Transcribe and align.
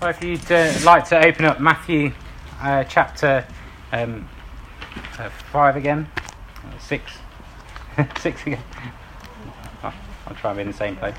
Well, 0.00 0.10
if 0.10 0.22
you'd 0.22 0.52
uh, 0.52 0.72
like 0.84 1.08
to 1.08 1.26
open 1.26 1.44
up 1.44 1.58
Matthew 1.58 2.12
uh, 2.60 2.84
chapter 2.84 3.44
um, 3.90 4.28
uh, 5.18 5.28
5 5.28 5.74
again, 5.74 6.08
uh, 6.64 6.78
6, 6.78 7.12
6 8.20 8.46
again. 8.46 8.62
I'll 9.82 10.34
try 10.36 10.50
and 10.50 10.56
be 10.56 10.60
in 10.62 10.68
the 10.68 10.72
same 10.72 10.94
place. 10.94 11.16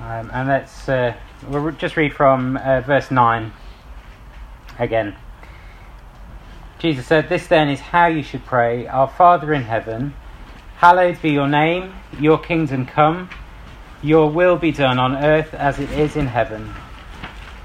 Um, 0.00 0.28
and 0.32 0.48
let's 0.48 0.88
uh, 0.88 1.14
we'll 1.46 1.70
just 1.70 1.96
read 1.96 2.12
from 2.12 2.56
uh, 2.56 2.80
verse 2.80 3.12
9 3.12 3.52
again. 4.80 5.14
Jesus 6.80 7.06
said, 7.06 7.28
This 7.28 7.46
then 7.46 7.68
is 7.68 7.78
how 7.78 8.06
you 8.06 8.24
should 8.24 8.44
pray 8.44 8.88
Our 8.88 9.06
Father 9.06 9.54
in 9.54 9.62
heaven, 9.62 10.14
hallowed 10.80 11.20
be 11.20 11.28
your 11.28 11.46
name, 11.46 11.92
your 12.18 12.38
kingdom 12.38 12.86
come, 12.86 13.28
your 14.00 14.30
will 14.30 14.56
be 14.56 14.72
done 14.72 14.98
on 14.98 15.14
earth 15.14 15.52
as 15.52 15.78
it 15.78 15.90
is 15.90 16.16
in 16.16 16.26
heaven. 16.26 16.72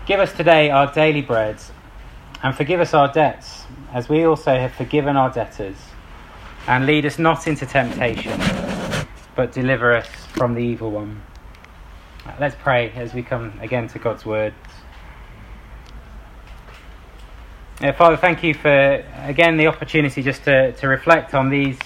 Give 0.05 0.19
us 0.19 0.33
today 0.33 0.69
our 0.69 0.91
daily 0.91 1.21
bread, 1.21 1.55
and 2.43 2.53
forgive 2.53 2.81
us 2.81 2.93
our 2.93 3.09
debts, 3.09 3.63
as 3.93 4.09
we 4.09 4.25
also 4.25 4.57
have 4.57 4.73
forgiven 4.73 5.15
our 5.15 5.29
debtors. 5.29 5.77
And 6.67 6.85
lead 6.85 7.05
us 7.05 7.17
not 7.17 7.47
into 7.47 7.65
temptation, 7.65 8.37
but 9.33 9.53
deliver 9.53 9.95
us 9.95 10.07
from 10.33 10.53
the 10.53 10.59
evil 10.59 10.91
one. 10.91 11.21
Let's 12.37 12.57
pray 12.59 12.91
as 12.97 13.13
we 13.13 13.23
come 13.23 13.57
again 13.61 13.87
to 13.87 13.99
God's 13.99 14.25
word. 14.25 14.53
Father, 17.97 18.17
thank 18.17 18.43
you 18.43 18.53
for 18.53 19.05
again 19.23 19.55
the 19.55 19.67
opportunity 19.67 20.21
just 20.21 20.43
to, 20.43 20.73
to 20.73 20.87
reflect 20.89 21.33
on 21.33 21.49
these 21.49 21.79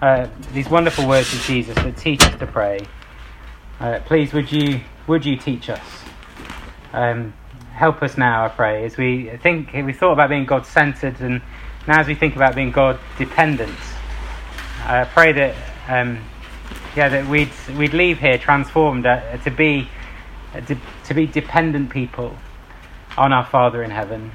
uh, 0.00 0.28
these 0.52 0.68
wonderful 0.68 1.08
words 1.08 1.32
of 1.34 1.40
Jesus 1.40 1.74
that 1.76 1.96
teach 1.96 2.22
us 2.22 2.38
to 2.38 2.46
pray. 2.46 2.80
Uh, 3.80 4.00
please, 4.06 4.32
would 4.32 4.50
you 4.50 4.80
would 5.06 5.24
you 5.24 5.36
teach 5.36 5.70
us? 5.70 5.80
Um, 6.92 7.32
help 7.72 8.02
us 8.02 8.16
now, 8.16 8.44
I 8.44 8.48
pray, 8.48 8.84
as 8.84 8.96
we 8.96 9.30
think 9.42 9.72
we 9.72 9.92
thought 9.92 10.12
about 10.12 10.30
being 10.30 10.46
God 10.46 10.66
centered, 10.66 11.20
and 11.20 11.42
now 11.86 12.00
as 12.00 12.06
we 12.06 12.14
think 12.14 12.36
about 12.36 12.54
being 12.54 12.70
God 12.70 12.98
dependent. 13.18 13.78
I 14.84 15.04
pray 15.04 15.32
that 15.32 15.54
um, 15.88 16.24
yeah 16.96 17.08
that 17.08 17.26
we'd 17.26 17.50
we'd 17.76 17.94
leave 17.94 18.18
here 18.18 18.38
transformed 18.38 19.06
uh, 19.06 19.36
to 19.38 19.50
be 19.50 19.88
uh, 20.54 20.60
to 21.04 21.14
be 21.14 21.26
dependent 21.26 21.90
people 21.90 22.36
on 23.16 23.32
our 23.32 23.44
Father 23.44 23.82
in 23.82 23.90
heaven. 23.90 24.30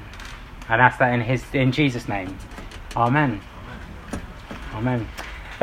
And 0.68 0.80
ask 0.80 0.98
that 0.98 1.12
in 1.12 1.20
his 1.20 1.44
in 1.52 1.72
Jesus' 1.72 2.08
name. 2.08 2.36
Amen. 2.96 3.40
Amen. 4.74 5.06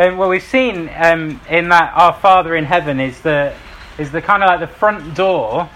Um, 0.01 0.17
well, 0.17 0.29
we've 0.29 0.41
seen 0.41 0.89
um, 0.95 1.39
in 1.47 1.69
that 1.69 1.93
our 1.95 2.11
Father 2.11 2.55
in 2.55 2.65
heaven 2.65 2.99
is 2.99 3.21
the 3.21 3.53
is 3.99 4.09
the 4.09 4.19
kind 4.19 4.41
of 4.41 4.49
like 4.49 4.59
the 4.59 4.65
front 4.65 5.13
door 5.13 5.69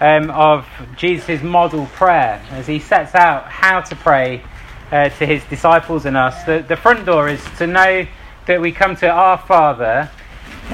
um, 0.00 0.30
of 0.30 0.66
Jesus' 0.96 1.42
model 1.42 1.84
prayer 1.92 2.42
as 2.52 2.66
he 2.66 2.78
sets 2.78 3.14
out 3.14 3.44
how 3.44 3.82
to 3.82 3.94
pray 3.94 4.42
uh, 4.90 5.10
to 5.10 5.26
his 5.26 5.44
disciples 5.50 6.06
and 6.06 6.16
us. 6.16 6.44
The, 6.44 6.64
the 6.66 6.76
front 6.76 7.04
door 7.04 7.28
is 7.28 7.44
to 7.58 7.66
know 7.66 8.06
that 8.46 8.58
we 8.58 8.72
come 8.72 8.96
to 8.96 9.10
our 9.10 9.36
Father 9.36 10.10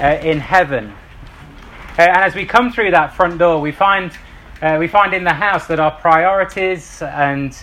uh, 0.00 0.06
in 0.22 0.38
heaven. 0.38 0.94
Uh, 1.98 2.02
and 2.02 2.18
as 2.18 2.36
we 2.36 2.46
come 2.46 2.70
through 2.70 2.92
that 2.92 3.12
front 3.12 3.38
door, 3.40 3.60
we 3.60 3.72
find 3.72 4.12
uh, 4.62 4.76
we 4.78 4.86
find 4.86 5.14
in 5.14 5.24
the 5.24 5.34
house 5.34 5.66
that 5.66 5.80
our 5.80 5.90
priorities 5.90 7.02
and 7.02 7.56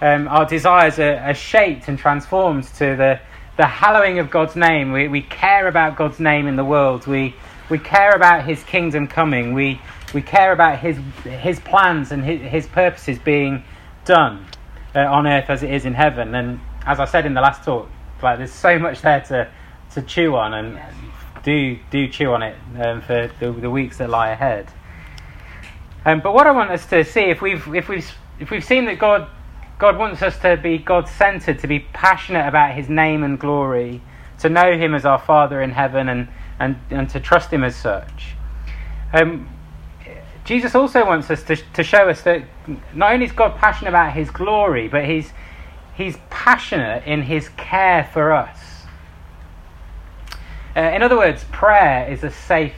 um, 0.00 0.28
our 0.28 0.46
desires 0.46 1.00
are, 1.00 1.16
are, 1.16 1.34
shaped 1.34 1.88
and 1.88 1.98
transformed 1.98 2.62
to 2.64 2.94
the, 2.94 3.18
the 3.56 3.66
hallowing 3.66 4.18
of 4.18 4.30
God's 4.30 4.56
name. 4.56 4.92
We, 4.92 5.08
we 5.08 5.22
care 5.22 5.66
about 5.66 5.96
God's 5.96 6.20
name 6.20 6.46
in 6.46 6.56
the 6.56 6.64
world. 6.64 7.06
We, 7.06 7.34
we 7.70 7.78
care 7.78 8.12
about 8.12 8.44
His 8.44 8.62
kingdom 8.64 9.06
coming. 9.06 9.54
We, 9.54 9.80
we 10.14 10.22
care 10.22 10.52
about 10.52 10.78
His, 10.78 10.98
his 11.24 11.58
plans 11.60 12.12
and 12.12 12.24
His, 12.24 12.40
his 12.40 12.66
purposes 12.66 13.18
being 13.18 13.64
done 14.04 14.46
uh, 14.94 15.00
on 15.00 15.26
earth 15.26 15.48
as 15.48 15.62
it 15.62 15.70
is 15.70 15.84
in 15.84 15.94
heaven. 15.94 16.34
And 16.34 16.60
as 16.84 17.00
I 17.00 17.06
said 17.06 17.26
in 17.26 17.34
the 17.34 17.40
last 17.40 17.64
talk, 17.64 17.88
like 18.22 18.38
there's 18.38 18.52
so 18.52 18.78
much 18.78 19.02
there 19.02 19.20
to, 19.22 19.50
to 19.94 20.02
chew 20.02 20.36
on, 20.36 20.54
and 20.54 20.80
do, 21.42 21.78
do 21.90 22.08
chew 22.08 22.32
on 22.32 22.42
it 22.42 22.56
um, 22.78 23.00
for 23.02 23.30
the, 23.40 23.52
the 23.52 23.70
weeks 23.70 23.98
that 23.98 24.10
lie 24.10 24.30
ahead. 24.30 24.68
Um, 26.04 26.20
but 26.20 26.34
what 26.34 26.46
I 26.46 26.52
want 26.52 26.70
us 26.70 26.86
to 26.86 27.04
see, 27.04 27.24
if 27.30 27.42
we've, 27.42 27.66
if 27.74 27.88
we've, 27.88 28.10
if 28.38 28.50
we've 28.50 28.64
seen 28.64 28.84
that 28.84 28.98
God 28.98 29.28
God 29.78 29.98
wants 29.98 30.22
us 30.22 30.38
to 30.38 30.56
be 30.56 30.78
God 30.78 31.08
centered, 31.08 31.58
to 31.58 31.66
be 31.66 31.80
passionate 31.80 32.46
about 32.46 32.74
His 32.74 32.88
name 32.88 33.22
and 33.22 33.38
glory, 33.38 34.00
to 34.38 34.48
know 34.48 34.76
Him 34.76 34.94
as 34.94 35.04
our 35.04 35.18
Father 35.18 35.60
in 35.60 35.70
heaven, 35.70 36.08
and, 36.08 36.28
and, 36.58 36.76
and 36.90 37.10
to 37.10 37.20
trust 37.20 37.52
Him 37.52 37.62
as 37.62 37.76
such. 37.76 38.34
Um, 39.12 39.48
Jesus 40.44 40.74
also 40.74 41.04
wants 41.04 41.30
us 41.30 41.42
to, 41.44 41.56
to 41.56 41.82
show 41.82 42.08
us 42.08 42.22
that 42.22 42.44
not 42.94 43.12
only 43.12 43.26
is 43.26 43.32
God 43.32 43.56
passionate 43.58 43.90
about 43.90 44.14
His 44.14 44.30
glory, 44.30 44.88
but 44.88 45.04
He's, 45.04 45.32
he's 45.94 46.16
passionate 46.30 47.04
in 47.04 47.22
His 47.22 47.48
care 47.50 48.08
for 48.12 48.32
us. 48.32 48.58
Uh, 50.74 50.80
in 50.80 51.02
other 51.02 51.16
words, 51.16 51.44
prayer 51.52 52.10
is 52.10 52.22
a 52.22 52.30
safe 52.30 52.74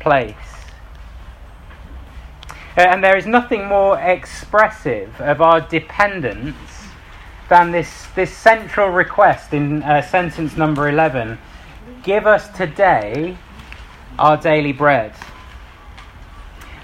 place. 0.00 0.53
Uh, 2.76 2.80
and 2.80 3.04
there 3.04 3.16
is 3.16 3.24
nothing 3.24 3.66
more 3.66 3.98
expressive 4.00 5.20
of 5.20 5.40
our 5.40 5.60
dependence 5.60 6.56
than 7.48 7.70
this, 7.70 8.06
this 8.16 8.36
central 8.36 8.88
request 8.88 9.52
in 9.52 9.80
uh, 9.84 10.02
sentence 10.02 10.56
number 10.56 10.88
11 10.88 11.38
Give 12.02 12.26
us 12.26 12.48
today 12.56 13.38
our 14.18 14.36
daily 14.36 14.72
bread. 14.72 15.14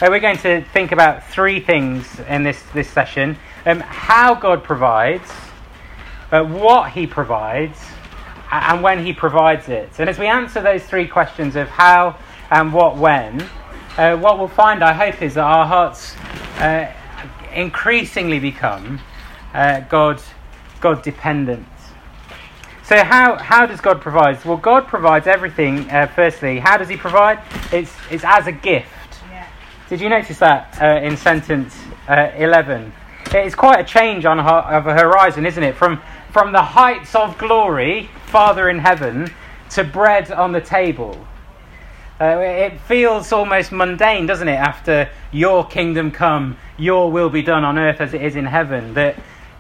Uh, 0.01 0.07
we're 0.09 0.21
going 0.21 0.39
to 0.39 0.63
think 0.73 0.93
about 0.93 1.25
three 1.25 1.59
things 1.59 2.21
in 2.21 2.43
this, 2.43 2.63
this 2.73 2.89
session 2.89 3.37
um, 3.67 3.81
how 3.81 4.35
God 4.35 4.63
provides, 4.63 5.29
uh, 6.31 6.45
what 6.45 6.93
He 6.93 7.07
provides, 7.07 7.79
and 8.53 8.83
when 8.83 9.05
He 9.05 9.13
provides 9.13 9.69
it. 9.69 9.91
And 9.99 10.09
as 10.09 10.19
we 10.19 10.27
answer 10.27 10.63
those 10.63 10.85
three 10.85 11.09
questions 11.09 11.57
of 11.57 11.69
how 11.69 12.17
and 12.51 12.73
what, 12.73 12.97
when, 12.97 13.45
uh, 14.01 14.17
what 14.17 14.39
we'll 14.39 14.49
find, 14.49 14.83
I 14.83 14.95
hope, 14.95 15.21
is 15.21 15.35
that 15.35 15.45
our 15.45 15.67
hearts 15.67 16.17
uh, 16.59 16.91
increasingly 17.53 18.39
become 18.39 18.99
uh, 19.53 19.81
God, 19.81 20.23
God 20.81 21.03
dependent. 21.03 21.67
So, 22.83 23.05
how, 23.05 23.37
how 23.37 23.67
does 23.67 23.83
God 23.83 24.01
provide? 24.01 24.43
Well, 24.43 24.57
God 24.57 24.87
provides 24.87 25.27
everything, 25.27 25.91
uh, 25.91 26.07
firstly. 26.07 26.59
How 26.61 26.79
does 26.79 26.89
He 26.89 26.97
provide? 26.97 27.41
It's, 27.73 27.93
it's 28.11 28.25
as 28.25 28.47
a 28.47 28.53
gift. 28.53 28.89
Yeah. 29.31 29.47
Did 29.91 30.01
you 30.01 30.09
notice 30.09 30.39
that 30.39 30.81
uh, 30.81 31.07
in 31.07 31.15
sentence 31.19 31.79
uh, 32.09 32.31
11? 32.37 32.95
It's 33.33 33.55
quite 33.55 33.81
a 33.81 33.85
change 33.85 34.25
on 34.25 34.39
her, 34.39 34.49
of 34.49 34.87
a 34.87 34.95
horizon, 34.95 35.45
isn't 35.45 35.63
it? 35.63 35.77
From, 35.77 36.01
from 36.33 36.53
the 36.53 36.63
heights 36.63 37.15
of 37.15 37.37
glory, 37.37 38.09
Father 38.29 38.71
in 38.71 38.79
heaven, 38.79 39.31
to 39.73 39.85
bread 39.85 40.33
on 40.33 40.53
the 40.53 40.61
table. 40.63 41.27
Uh, 42.21 42.39
it 42.39 42.79
feels 42.83 43.33
almost 43.33 43.73
mundane, 43.73 44.27
doesn't 44.27 44.49
it, 44.49 44.57
after 44.57 45.09
your 45.33 45.67
kingdom 45.67 46.11
come, 46.11 46.59
your 46.77 47.11
will 47.11 47.31
be 47.31 47.41
done 47.41 47.65
on 47.65 47.79
earth 47.79 48.01
as 48.01 48.13
it 48.13 48.21
is 48.21 48.37
in 48.37 48.45
heaven. 48.45 48.93
That 48.93 49.17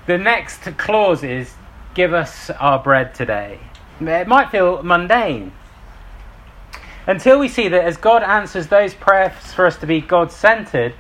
the 0.06 0.19
next 0.19 0.65
clause 0.76 1.22
is, 1.22 1.54
give 1.94 2.12
us 2.12 2.50
our 2.50 2.78
bread 2.78 3.15
today. 3.15 3.59
It 4.00 4.28
might 4.28 4.50
feel 4.50 4.82
mundane. 4.82 5.53
Until 7.06 7.38
we 7.38 7.48
see 7.48 7.69
that 7.69 7.84
as 7.84 7.97
God 7.97 8.22
answers 8.22 8.66
those 8.66 8.94
prayers 8.94 9.32
for 9.54 9.66
us 9.66 9.78
to 9.78 9.87
be 9.87 10.03
God 10.03 10.31
centered, 10.31 10.94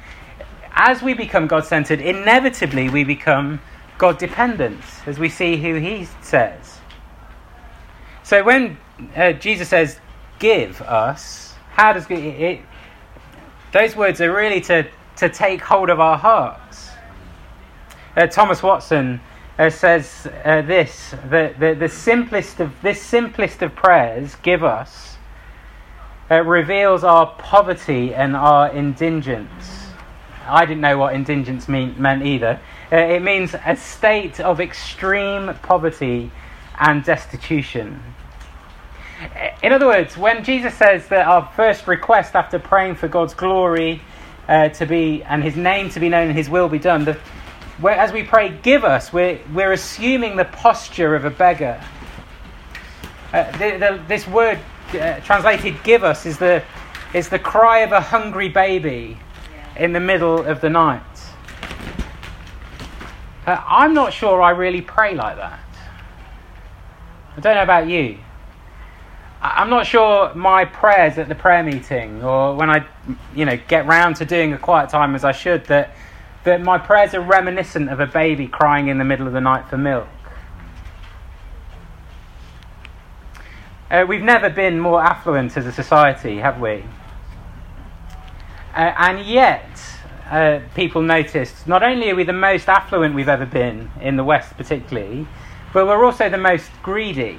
as 0.72 1.02
we 1.02 1.12
become 1.12 1.46
God 1.46 1.66
centered, 1.66 2.00
inevitably 2.00 2.88
we 2.88 3.04
become 3.04 3.60
God 3.98 4.16
dependent, 4.16 4.80
as 5.06 5.18
we 5.18 5.28
see 5.28 5.56
who 5.56 5.74
He 5.74 6.06
says. 6.22 6.78
So 8.22 8.42
when 8.42 8.78
uh, 9.14 9.32
Jesus 9.32 9.68
says, 9.68 10.00
give 10.38 10.80
us, 10.82 11.49
how 11.70 11.92
does 11.92 12.06
it, 12.10 12.18
it 12.18 12.60
those 13.72 13.94
words 13.94 14.20
are 14.20 14.32
really 14.32 14.60
to, 14.62 14.86
to 15.16 15.28
take 15.28 15.60
hold 15.60 15.90
of 15.90 16.00
our 16.00 16.18
hearts. 16.18 16.90
Uh, 18.16 18.26
Thomas 18.26 18.62
Watson 18.62 19.20
uh, 19.58 19.70
says 19.70 20.26
uh, 20.44 20.62
this 20.62 21.14
that 21.28 21.60
the, 21.60 21.74
the 21.74 21.88
simplest 21.88 22.58
of 22.58 22.72
this 22.82 23.00
simplest 23.00 23.62
of 23.62 23.74
prayers, 23.76 24.34
give 24.42 24.64
us, 24.64 25.16
uh, 26.30 26.42
reveals 26.42 27.04
our 27.04 27.26
poverty 27.38 28.12
and 28.14 28.34
our 28.34 28.74
indigence. 28.74 29.86
I 30.46 30.64
didn't 30.64 30.80
know 30.80 30.98
what 30.98 31.14
indigence 31.14 31.68
mean, 31.68 31.94
meant 32.00 32.24
either. 32.24 32.58
Uh, 32.90 32.96
it 32.96 33.22
means 33.22 33.54
a 33.66 33.76
state 33.76 34.40
of 34.40 34.60
extreme 34.60 35.54
poverty 35.62 36.32
and 36.78 37.04
destitution. 37.04 38.02
In 39.62 39.72
other 39.72 39.86
words, 39.86 40.16
when 40.16 40.44
Jesus 40.44 40.74
says 40.74 41.08
that 41.08 41.26
our 41.26 41.50
first 41.54 41.86
request 41.86 42.34
after 42.34 42.58
praying 42.58 42.94
for 42.94 43.08
God's 43.08 43.34
glory 43.34 44.00
uh, 44.48 44.70
to 44.70 44.86
be 44.86 45.22
and 45.24 45.42
His 45.42 45.56
name 45.56 45.90
to 45.90 46.00
be 46.00 46.08
known 46.08 46.28
and 46.28 46.36
His 46.36 46.48
will 46.48 46.68
be 46.68 46.78
done, 46.78 47.04
the, 47.04 47.18
as 47.84 48.12
we 48.12 48.22
pray, 48.22 48.48
give 48.62 48.84
us, 48.84 49.12
we're, 49.12 49.38
we're 49.52 49.72
assuming 49.72 50.36
the 50.36 50.46
posture 50.46 51.14
of 51.14 51.26
a 51.26 51.30
beggar. 51.30 51.82
Uh, 53.32 53.50
the, 53.58 53.78
the, 53.78 54.04
this 54.08 54.26
word 54.26 54.58
uh, 54.94 55.20
translated 55.20 55.82
give 55.84 56.02
us 56.02 56.24
is 56.24 56.38
the, 56.38 56.62
is 57.12 57.28
the 57.28 57.38
cry 57.38 57.80
of 57.80 57.92
a 57.92 58.00
hungry 58.00 58.48
baby 58.48 59.18
in 59.76 59.92
the 59.92 60.00
middle 60.00 60.44
of 60.44 60.60
the 60.60 60.70
night. 60.70 61.02
Uh, 63.46 63.62
I'm 63.66 63.92
not 63.92 64.12
sure 64.12 64.40
I 64.40 64.50
really 64.50 64.80
pray 64.80 65.14
like 65.14 65.36
that. 65.36 65.60
I 67.36 67.40
don't 67.40 67.54
know 67.54 67.62
about 67.62 67.88
you. 67.88 68.18
I'm 69.42 69.70
not 69.70 69.86
sure 69.86 70.34
my 70.34 70.66
prayers 70.66 71.16
at 71.16 71.28
the 71.28 71.34
prayer 71.34 71.62
meeting 71.62 72.22
or 72.22 72.54
when 72.54 72.68
I, 72.68 72.86
you 73.34 73.46
know, 73.46 73.58
get 73.68 73.86
round 73.86 74.16
to 74.16 74.26
doing 74.26 74.52
a 74.52 74.58
quiet 74.58 74.90
time 74.90 75.14
as 75.14 75.24
I 75.24 75.32
should 75.32 75.64
that 75.66 75.94
that 76.44 76.62
my 76.62 76.78
prayers 76.78 77.12
are 77.14 77.20
reminiscent 77.20 77.90
of 77.90 78.00
a 78.00 78.06
baby 78.06 78.46
crying 78.46 78.88
in 78.88 78.98
the 78.98 79.04
middle 79.04 79.26
of 79.26 79.32
the 79.32 79.40
night 79.40 79.68
for 79.68 79.76
milk. 79.76 80.08
Uh, 83.90 84.06
we've 84.08 84.22
never 84.22 84.48
been 84.48 84.78
more 84.78 85.02
affluent 85.02 85.56
as 85.56 85.66
a 85.66 85.72
society, 85.72 86.38
have 86.38 86.60
we? 86.60 86.84
Uh, 88.74 88.94
and 88.96 89.26
yet, 89.26 89.68
uh, 90.30 90.60
people 90.74 91.02
noticed 91.02 91.66
not 91.66 91.82
only 91.82 92.10
are 92.10 92.14
we 92.14 92.22
the 92.22 92.32
most 92.32 92.68
affluent 92.68 93.14
we've 93.14 93.28
ever 93.28 93.44
been 93.44 93.90
in 94.00 94.16
the 94.16 94.24
West, 94.24 94.56
particularly, 94.56 95.26
but 95.72 95.86
we're 95.86 96.04
also 96.04 96.30
the 96.30 96.38
most 96.38 96.70
greedy. 96.82 97.36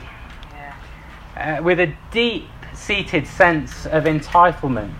Uh, 1.35 1.61
with 1.63 1.79
a 1.79 1.93
deep 2.11 2.49
seated 2.73 3.25
sense 3.25 3.85
of 3.85 4.03
entitlement. 4.03 4.93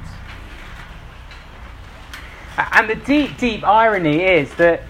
And 2.57 2.89
the 2.89 2.95
deep, 2.95 3.37
deep 3.37 3.63
irony 3.63 4.21
is 4.23 4.53
that 4.55 4.83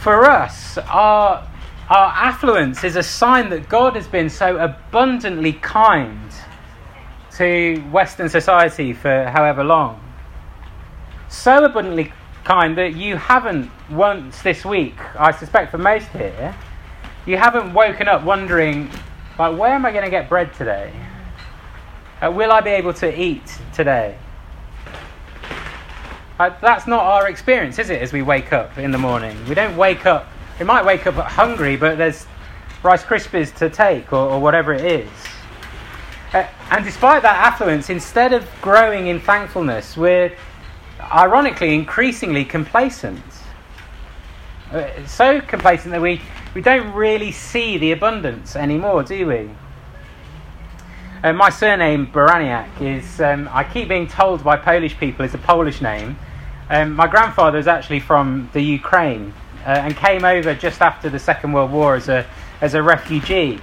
for 0.00 0.24
us, 0.24 0.78
our, 0.78 1.48
our 1.88 2.12
affluence 2.14 2.84
is 2.84 2.96
a 2.96 3.02
sign 3.02 3.50
that 3.50 3.68
God 3.68 3.96
has 3.96 4.06
been 4.06 4.30
so 4.30 4.56
abundantly 4.58 5.54
kind 5.54 6.30
to 7.36 7.78
Western 7.90 8.28
society 8.28 8.92
for 8.92 9.24
however 9.30 9.64
long. 9.64 10.00
So 11.28 11.64
abundantly 11.64 12.12
kind 12.44 12.78
that 12.78 12.94
you 12.94 13.16
haven't 13.16 13.70
once 13.90 14.42
this 14.42 14.64
week, 14.64 14.94
I 15.18 15.32
suspect 15.32 15.70
for 15.70 15.78
most 15.78 16.08
here, 16.08 16.54
you 17.26 17.36
haven't 17.36 17.72
woken 17.72 18.06
up 18.06 18.22
wondering, 18.22 18.90
like, 19.38 19.58
where 19.58 19.72
am 19.72 19.84
I 19.84 19.90
going 19.90 20.04
to 20.04 20.10
get 20.10 20.28
bread 20.28 20.54
today? 20.54 20.92
Uh, 22.20 22.30
will 22.30 22.52
I 22.52 22.60
be 22.60 22.70
able 22.70 22.94
to 22.94 23.20
eat 23.20 23.58
today? 23.72 24.16
Uh, 26.38 26.50
that's 26.60 26.86
not 26.86 27.04
our 27.04 27.28
experience, 27.28 27.78
is 27.78 27.90
it, 27.90 28.02
as 28.02 28.12
we 28.12 28.22
wake 28.22 28.52
up 28.52 28.76
in 28.78 28.90
the 28.90 28.98
morning? 28.98 29.36
We 29.48 29.54
don't 29.54 29.76
wake 29.76 30.06
up, 30.06 30.28
we 30.58 30.64
might 30.64 30.84
wake 30.84 31.06
up 31.06 31.14
hungry, 31.14 31.76
but 31.76 31.96
there's 31.96 32.26
Rice 32.82 33.02
Krispies 33.02 33.54
to 33.56 33.70
take 33.70 34.12
or, 34.12 34.30
or 34.30 34.40
whatever 34.40 34.72
it 34.72 34.84
is. 34.84 35.10
Uh, 36.32 36.46
and 36.70 36.84
despite 36.84 37.22
that 37.22 37.36
affluence, 37.36 37.88
instead 37.88 38.32
of 38.32 38.48
growing 38.60 39.06
in 39.06 39.20
thankfulness, 39.20 39.96
we're 39.96 40.36
ironically 41.00 41.74
increasingly 41.74 42.44
complacent. 42.44 43.22
Uh, 44.72 44.88
so 45.06 45.40
complacent 45.40 45.92
that 45.92 46.00
we, 46.00 46.20
we 46.54 46.60
don't 46.60 46.92
really 46.94 47.32
see 47.32 47.78
the 47.78 47.92
abundance 47.92 48.54
anymore, 48.54 49.02
do 49.02 49.26
we? 49.26 49.50
Uh, 51.22 51.32
my 51.32 51.50
surname, 51.50 52.06
Baraniak, 52.06 52.80
is, 52.80 53.20
um, 53.20 53.48
I 53.50 53.64
keep 53.64 53.88
being 53.88 54.06
told 54.06 54.44
by 54.44 54.56
Polish 54.56 54.96
people, 54.96 55.24
is 55.24 55.34
a 55.34 55.38
Polish 55.38 55.80
name. 55.80 56.16
Um, 56.70 56.92
my 56.92 57.06
grandfather 57.06 57.58
is 57.58 57.66
actually 57.66 58.00
from 58.00 58.48
the 58.52 58.60
Ukraine 58.60 59.34
uh, 59.66 59.70
and 59.70 59.96
came 59.96 60.24
over 60.24 60.54
just 60.54 60.80
after 60.80 61.10
the 61.10 61.18
Second 61.18 61.52
World 61.52 61.72
War 61.72 61.96
as 61.96 62.08
a, 62.08 62.26
as 62.60 62.74
a 62.74 62.82
refugee. 62.82 63.58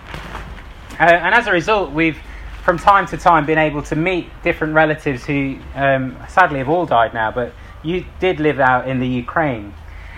Uh, 0.99 1.03
and 1.03 1.33
as 1.33 1.47
a 1.47 1.51
result, 1.51 1.91
we've 1.91 2.17
from 2.63 2.77
time 2.77 3.07
to 3.07 3.17
time 3.17 3.45
been 3.45 3.57
able 3.57 3.81
to 3.81 3.95
meet 3.95 4.27
different 4.43 4.73
relatives 4.73 5.25
who 5.25 5.57
um, 5.75 6.15
sadly 6.29 6.59
have 6.59 6.69
all 6.69 6.85
died 6.85 7.13
now, 7.13 7.31
but 7.31 7.53
you 7.83 8.05
did 8.19 8.39
live 8.39 8.59
out 8.59 8.87
in 8.87 8.99
the 8.99 9.07
Ukraine. 9.07 9.73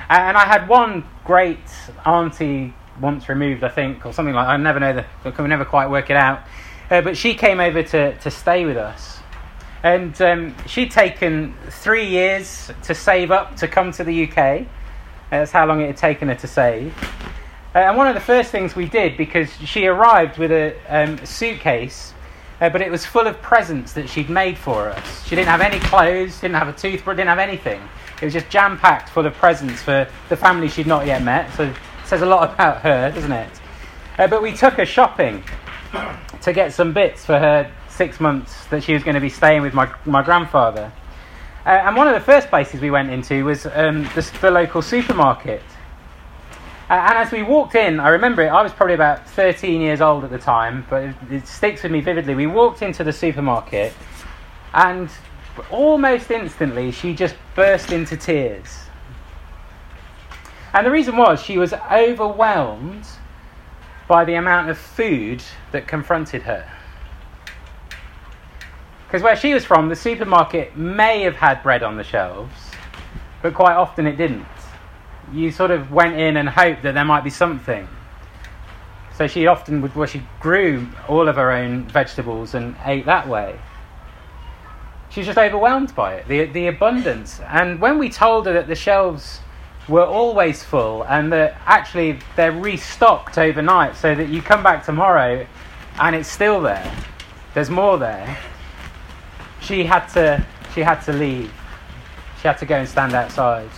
And 0.10 0.38
I 0.38 0.46
had 0.46 0.68
one 0.68 1.06
great 1.24 1.60
auntie 2.06 2.74
once 3.02 3.30
removed, 3.30 3.64
I 3.64 3.70
think, 3.70 4.06
or 4.06 4.14
something 4.14 4.36
like 4.36 4.48
I 4.48 4.58
never 4.58 4.80
know 4.80 4.94
the, 4.94 5.06
I 5.26 5.32
can 5.32 5.48
never 5.50 5.66
quite 5.66 5.90
work 5.90 6.10
it 6.10 6.18
out. 6.18 6.42
Uh, 6.90 7.02
but 7.02 7.18
she 7.18 7.34
came 7.34 7.60
over 7.60 7.82
to, 7.82 8.18
to 8.18 8.32
stay 8.32 8.66
with 8.66 8.78
us. 8.78 9.20
And 9.84 10.20
um, 10.22 10.56
she'd 10.68 10.92
taken 10.92 11.56
three 11.70 12.08
years 12.08 12.72
to 12.84 12.96
save 12.96 13.32
up 13.32 13.56
to 13.58 13.68
come 13.68 13.92
to 13.94 14.04
the 14.04 14.30
UK. 14.30 14.66
That's 15.30 15.52
how 15.52 15.66
long 15.66 15.82
it 15.82 15.88
had 15.88 15.98
taken 15.98 16.28
her 16.28 16.36
to 16.36 16.48
save. 16.48 16.96
Uh, 17.76 17.80
and 17.80 17.98
one 17.98 18.08
of 18.08 18.14
the 18.14 18.22
first 18.22 18.52
things 18.52 18.76
we 18.76 18.86
did, 18.86 19.18
because 19.18 19.52
she 19.66 19.88
arrived 19.88 20.38
with 20.38 20.52
a 20.52 20.76
um, 20.88 21.26
suitcase, 21.26 22.14
uh, 22.62 22.70
but 22.70 22.82
it 22.82 22.92
was 22.92 23.06
full 23.06 23.26
of 23.28 23.42
presents 23.42 23.94
that 23.94 24.08
she'd 24.08 24.30
made 24.30 24.58
for 24.58 24.90
us. 24.90 25.26
She 25.26 25.36
didn't 25.36 25.50
have 25.50 25.62
any 25.62 25.80
clothes, 25.80 26.40
didn't 26.40 26.56
have 26.56 26.68
a 26.68 26.74
toothbrush, 26.74 27.18
didn't 27.18 27.30
have 27.30 27.40
anything. 27.40 27.82
It 28.22 28.26
was 28.26 28.34
just 28.34 28.50
jam 28.50 28.78
packed 28.78 29.10
full 29.10 29.26
of 29.26 29.34
presents 29.34 29.82
for 29.82 30.08
the 30.30 30.38
family 30.38 30.68
she'd 30.68 30.88
not 30.88 31.06
yet 31.06 31.22
met. 31.24 31.54
So 31.56 31.64
it 31.66 31.76
says 32.06 32.22
a 32.22 32.26
lot 32.26 32.54
about 32.54 32.82
her, 32.82 33.12
doesn't 33.12 33.32
it? 33.32 33.50
Uh, 34.18 34.28
but 34.28 34.42
we 34.42 34.54
took 34.54 34.76
her 34.76 34.86
shopping 34.86 35.44
to 36.42 36.54
get 36.54 36.74
some 36.74 36.94
bits 36.94 37.26
for 37.26 37.40
her 37.40 37.72
six 37.90 38.20
months 38.20 38.66
that 38.68 38.84
she 38.84 38.94
was 38.94 39.04
going 39.04 39.16
to 39.16 39.22
be 39.22 39.30
staying 39.30 39.62
with 39.62 39.74
my, 39.74 39.92
my 40.06 40.22
grandfather. 40.24 40.92
Uh, 41.66 41.70
and 41.70 41.96
one 41.96 42.08
of 42.08 42.14
the 42.14 42.20
first 42.20 42.50
places 42.50 42.82
we 42.82 42.92
went 42.92 43.10
into 43.10 43.46
was 43.46 43.66
um, 43.68 44.04
the, 44.16 44.30
the, 44.42 44.52
local 44.52 44.82
supermarket. 44.82 45.64
Uh, 46.90 46.94
and 46.94 47.18
as 47.18 47.32
we 47.32 47.42
walked 47.42 47.76
in, 47.76 48.00
I 48.00 48.10
remember 48.10 48.44
it, 48.44 48.50
I 48.50 48.62
was 48.62 48.74
probably 48.74 48.96
about 48.96 49.28
13 49.30 49.80
years 49.80 50.02
old 50.02 50.26
at 50.26 50.30
the 50.30 50.38
time, 50.38 50.86
but 50.90 51.04
it, 51.04 51.16
it 51.32 51.48
sticks 51.48 51.84
with 51.84 51.92
me 51.92 52.02
vividly. 52.02 52.36
We 52.36 52.48
walked 52.48 52.82
into 52.82 53.04
the 53.04 53.14
supermarket, 53.14 53.94
and 54.74 55.10
almost 55.72 56.32
instantly 56.32 56.92
she 56.92 57.14
just 57.14 57.36
burst 57.56 57.92
into 57.92 58.18
tears. 58.18 58.86
And 60.74 60.86
the 60.86 60.92
reason 60.92 61.16
was 61.16 61.42
she 61.42 61.58
was 61.58 61.74
overwhelmed 61.74 63.06
by 64.08 64.26
the 64.26 64.34
amount 64.34 64.70
of 64.70 64.78
food 64.78 65.44
that 65.72 65.88
confronted 65.88 66.42
her. 66.44 66.70
Because 69.06 69.22
where 69.22 69.36
she 69.36 69.54
was 69.54 69.64
from, 69.64 69.90
the 69.90 69.96
supermarket 69.96 70.76
may 70.76 71.22
have 71.22 71.36
had 71.36 71.62
bread 71.62 71.84
on 71.84 71.98
the 71.98 72.04
shelves, 72.04 72.72
but 73.44 73.54
quite 73.54 73.76
often 73.76 74.08
it 74.08 74.18
didn't. 74.18 74.48
You 75.32 75.52
sort 75.52 75.70
of 75.70 75.92
went 75.92 76.16
in 76.20 76.38
and 76.38 76.50
hoped 76.50 76.82
that 76.82 76.96
there 76.96 77.06
might 77.06 77.24
be 77.24 77.30
something. 77.30 77.88
So 79.16 79.28
she 79.28 79.46
often 79.46 79.82
would, 79.84 79.96
well, 79.96 80.08
she 80.08 80.24
grew 80.40 80.88
all 81.08 81.28
of 81.28 81.36
her 81.36 81.52
own 81.52 81.84
vegetables 81.86 82.56
and 82.56 82.76
ate 82.84 83.06
that 83.06 83.28
way. 83.28 83.60
She 85.14 85.20
was 85.20 85.28
just 85.28 85.38
overwhelmed 85.38 85.94
by 85.94 86.16
it, 86.16 86.28
the, 86.28 86.46
the 86.46 86.68
abundance. 86.68 87.40
And 87.42 87.80
when 87.80 88.00
we 88.00 88.10
told 88.10 88.48
her 88.48 88.54
that 88.54 88.68
the 88.68 88.76
shelves 88.76 89.42
were 89.88 90.06
always 90.06 90.64
full 90.64 91.04
and 91.04 91.32
that 91.32 91.62
actually 91.68 92.18
they're 92.36 92.52
restocked 92.52 93.38
overnight 93.38 93.96
so 93.96 94.16
that 94.16 94.30
you 94.30 94.42
come 94.42 94.64
back 94.64 94.84
tomorrow 94.84 95.46
and 96.00 96.16
it's 96.16 96.28
still 96.28 96.62
there. 96.62 96.96
There's 97.54 97.70
more 97.70 98.00
there. 98.00 98.40
She 99.62 99.84
had 99.84 100.08
to 100.14 100.44
she 100.74 100.82
had 100.82 101.02
to 101.02 101.14
leave. 101.14 101.54
She 102.42 102.48
had 102.48 102.58
to 102.58 102.66
go 102.66 102.78
and 102.78 102.90
stand 102.90 103.14
outside. 103.14 103.70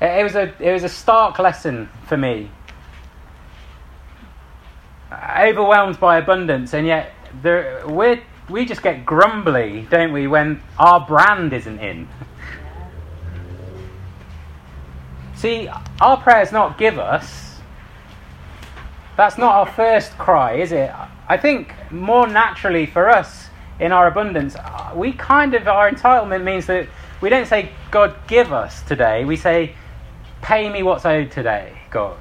It, 0.00 0.24
was 0.24 0.34
a 0.34 0.52
it 0.58 0.72
was 0.72 0.82
a 0.82 0.88
stark 0.88 1.38
lesson 1.38 1.88
for 2.08 2.16
me. 2.16 2.50
Overwhelmed 5.12 6.00
by 6.00 6.18
abundance 6.18 6.74
and 6.74 6.84
yet 6.84 7.12
there, 7.42 7.86
we 7.86 8.20
we 8.48 8.64
just 8.64 8.82
get 8.82 9.06
grumbly, 9.06 9.86
don't 9.90 10.12
we, 10.12 10.26
when 10.26 10.62
our 10.78 11.06
brand 11.06 11.52
isn't 11.52 11.78
in. 11.78 12.08
See, 15.36 15.68
our 16.00 16.16
prayers 16.16 16.52
not 16.52 16.78
give 16.78 16.98
us. 16.98 17.58
That's 19.16 19.38
not 19.38 19.54
our 19.54 19.66
first 19.66 20.12
cry, 20.18 20.54
is 20.54 20.72
it? 20.72 20.90
I 21.28 21.36
think 21.36 21.74
more 21.90 22.26
naturally 22.26 22.86
for 22.86 23.08
us 23.08 23.48
in 23.80 23.92
our 23.92 24.06
abundance, 24.06 24.56
we 24.94 25.12
kind 25.12 25.54
of, 25.54 25.66
our 25.68 25.90
entitlement 25.90 26.44
means 26.44 26.66
that 26.66 26.88
we 27.20 27.28
don't 27.28 27.46
say, 27.46 27.70
God, 27.90 28.16
give 28.26 28.52
us 28.52 28.82
today. 28.82 29.24
We 29.24 29.36
say, 29.36 29.74
pay 30.42 30.68
me 30.68 30.82
what's 30.82 31.06
owed 31.06 31.30
today, 31.30 31.78
God. 31.90 32.18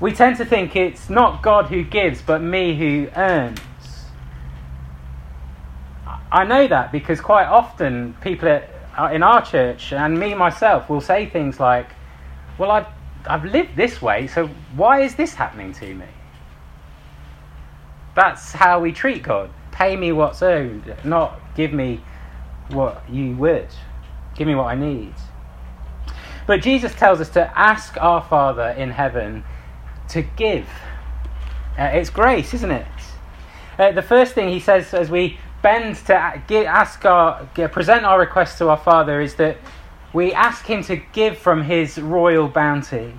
We 0.00 0.12
tend 0.12 0.36
to 0.38 0.44
think 0.44 0.74
it's 0.74 1.08
not 1.08 1.42
God 1.42 1.66
who 1.66 1.84
gives, 1.84 2.22
but 2.22 2.42
me 2.42 2.76
who 2.76 3.08
earns. 3.14 3.60
I 6.32 6.44
know 6.44 6.66
that 6.66 6.90
because 6.92 7.20
quite 7.20 7.44
often 7.44 8.14
people 8.22 8.48
uh, 8.48 9.10
in 9.12 9.22
our 9.22 9.44
church 9.44 9.92
and 9.92 10.18
me 10.18 10.32
myself 10.32 10.88
will 10.88 11.02
say 11.02 11.26
things 11.26 11.60
like, 11.60 11.88
Well, 12.56 12.70
I've, 12.70 12.86
I've 13.26 13.44
lived 13.44 13.76
this 13.76 14.00
way, 14.00 14.26
so 14.26 14.48
why 14.74 15.02
is 15.02 15.14
this 15.14 15.34
happening 15.34 15.74
to 15.74 15.94
me? 15.94 16.06
That's 18.14 18.52
how 18.52 18.80
we 18.80 18.92
treat 18.92 19.22
God. 19.22 19.50
Pay 19.72 19.94
me 19.96 20.12
what's 20.12 20.42
owed, 20.42 20.96
not 21.04 21.38
give 21.54 21.74
me 21.74 22.00
what 22.68 23.02
you 23.10 23.36
would. 23.36 23.68
Give 24.34 24.48
me 24.48 24.54
what 24.54 24.68
I 24.68 24.74
need. 24.74 25.12
But 26.46 26.62
Jesus 26.62 26.94
tells 26.94 27.20
us 27.20 27.28
to 27.30 27.58
ask 27.58 27.96
our 28.00 28.22
Father 28.22 28.68
in 28.70 28.90
heaven 28.90 29.44
to 30.08 30.22
give. 30.22 30.66
Uh, 31.78 31.84
it's 31.92 32.08
grace, 32.08 32.54
isn't 32.54 32.70
it? 32.70 32.86
Uh, 33.78 33.92
the 33.92 34.02
first 34.02 34.34
thing 34.34 34.48
he 34.48 34.60
says 34.60 34.94
as 34.94 35.10
we 35.10 35.38
bend 35.62 35.96
to 36.06 36.14
ask 36.14 37.04
our, 37.04 37.46
present 37.70 38.04
our 38.04 38.18
request 38.18 38.58
to 38.58 38.68
our 38.68 38.76
Father 38.76 39.20
is 39.20 39.36
that 39.36 39.56
we 40.12 40.32
ask 40.32 40.66
Him 40.66 40.82
to 40.84 40.96
give 40.96 41.38
from 41.38 41.62
His 41.62 41.98
royal 41.98 42.48
bounty. 42.48 43.14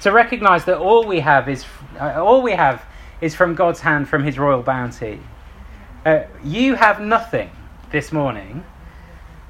To 0.00 0.12
recognize 0.12 0.64
that 0.64 0.78
all 0.78 1.06
we 1.06 1.20
have 1.20 1.48
is 1.48 1.64
uh, 2.00 2.24
all 2.24 2.42
we 2.42 2.52
have 2.52 2.84
is 3.20 3.34
from 3.34 3.54
God's 3.54 3.80
hand, 3.80 4.08
from 4.08 4.24
His 4.24 4.38
royal 4.38 4.62
bounty. 4.62 5.20
Uh, 6.04 6.24
you 6.42 6.74
have 6.74 7.00
nothing 7.00 7.50
this 7.90 8.10
morning, 8.10 8.64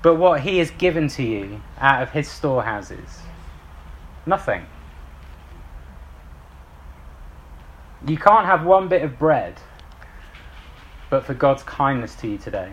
but 0.02 0.16
what 0.16 0.40
He 0.40 0.58
has 0.58 0.70
given 0.72 1.08
to 1.08 1.22
you 1.22 1.62
out 1.78 2.02
of 2.02 2.10
His 2.10 2.28
storehouses. 2.28 3.20
Nothing. 4.26 4.66
You 8.06 8.16
can't 8.16 8.46
have 8.46 8.64
one 8.64 8.88
bit 8.88 9.02
of 9.02 9.18
bread, 9.18 9.54
but 11.12 11.26
for 11.26 11.34
God's 11.34 11.62
kindness 11.64 12.14
to 12.14 12.26
you 12.26 12.38
today. 12.38 12.72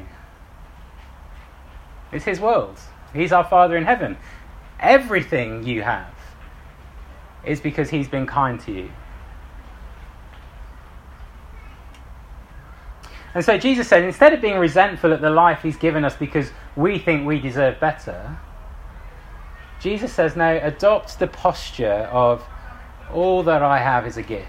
It's 2.14 2.24
His 2.24 2.40
world. 2.40 2.80
He's 3.14 3.34
our 3.34 3.44
Father 3.44 3.76
in 3.76 3.84
heaven. 3.84 4.16
Everything 4.80 5.68
you 5.68 5.82
have 5.82 6.14
is 7.44 7.60
because 7.60 7.90
He's 7.90 8.08
been 8.08 8.26
kind 8.26 8.58
to 8.62 8.72
you. 8.72 8.92
And 13.34 13.44
so 13.44 13.58
Jesus 13.58 13.90
said, 13.90 14.06
instead 14.06 14.32
of 14.32 14.40
being 14.40 14.58
resentful 14.58 15.12
at 15.12 15.20
the 15.20 15.30
life 15.30 15.62
He's 15.62 15.76
given 15.76 16.06
us 16.06 16.16
because 16.16 16.52
we 16.78 16.98
think 16.98 17.28
we 17.28 17.42
deserve 17.42 17.78
better, 17.82 18.38
Jesus 19.82 20.14
says, 20.14 20.38
no, 20.38 20.62
adopt 20.64 21.20
the 21.20 21.28
posture 21.28 22.08
of 22.10 22.48
all 23.12 23.44
that 23.44 23.62
I 23.62 23.80
have 23.80 24.08
is 24.08 24.16
a 24.16 24.24
gift. 24.24 24.48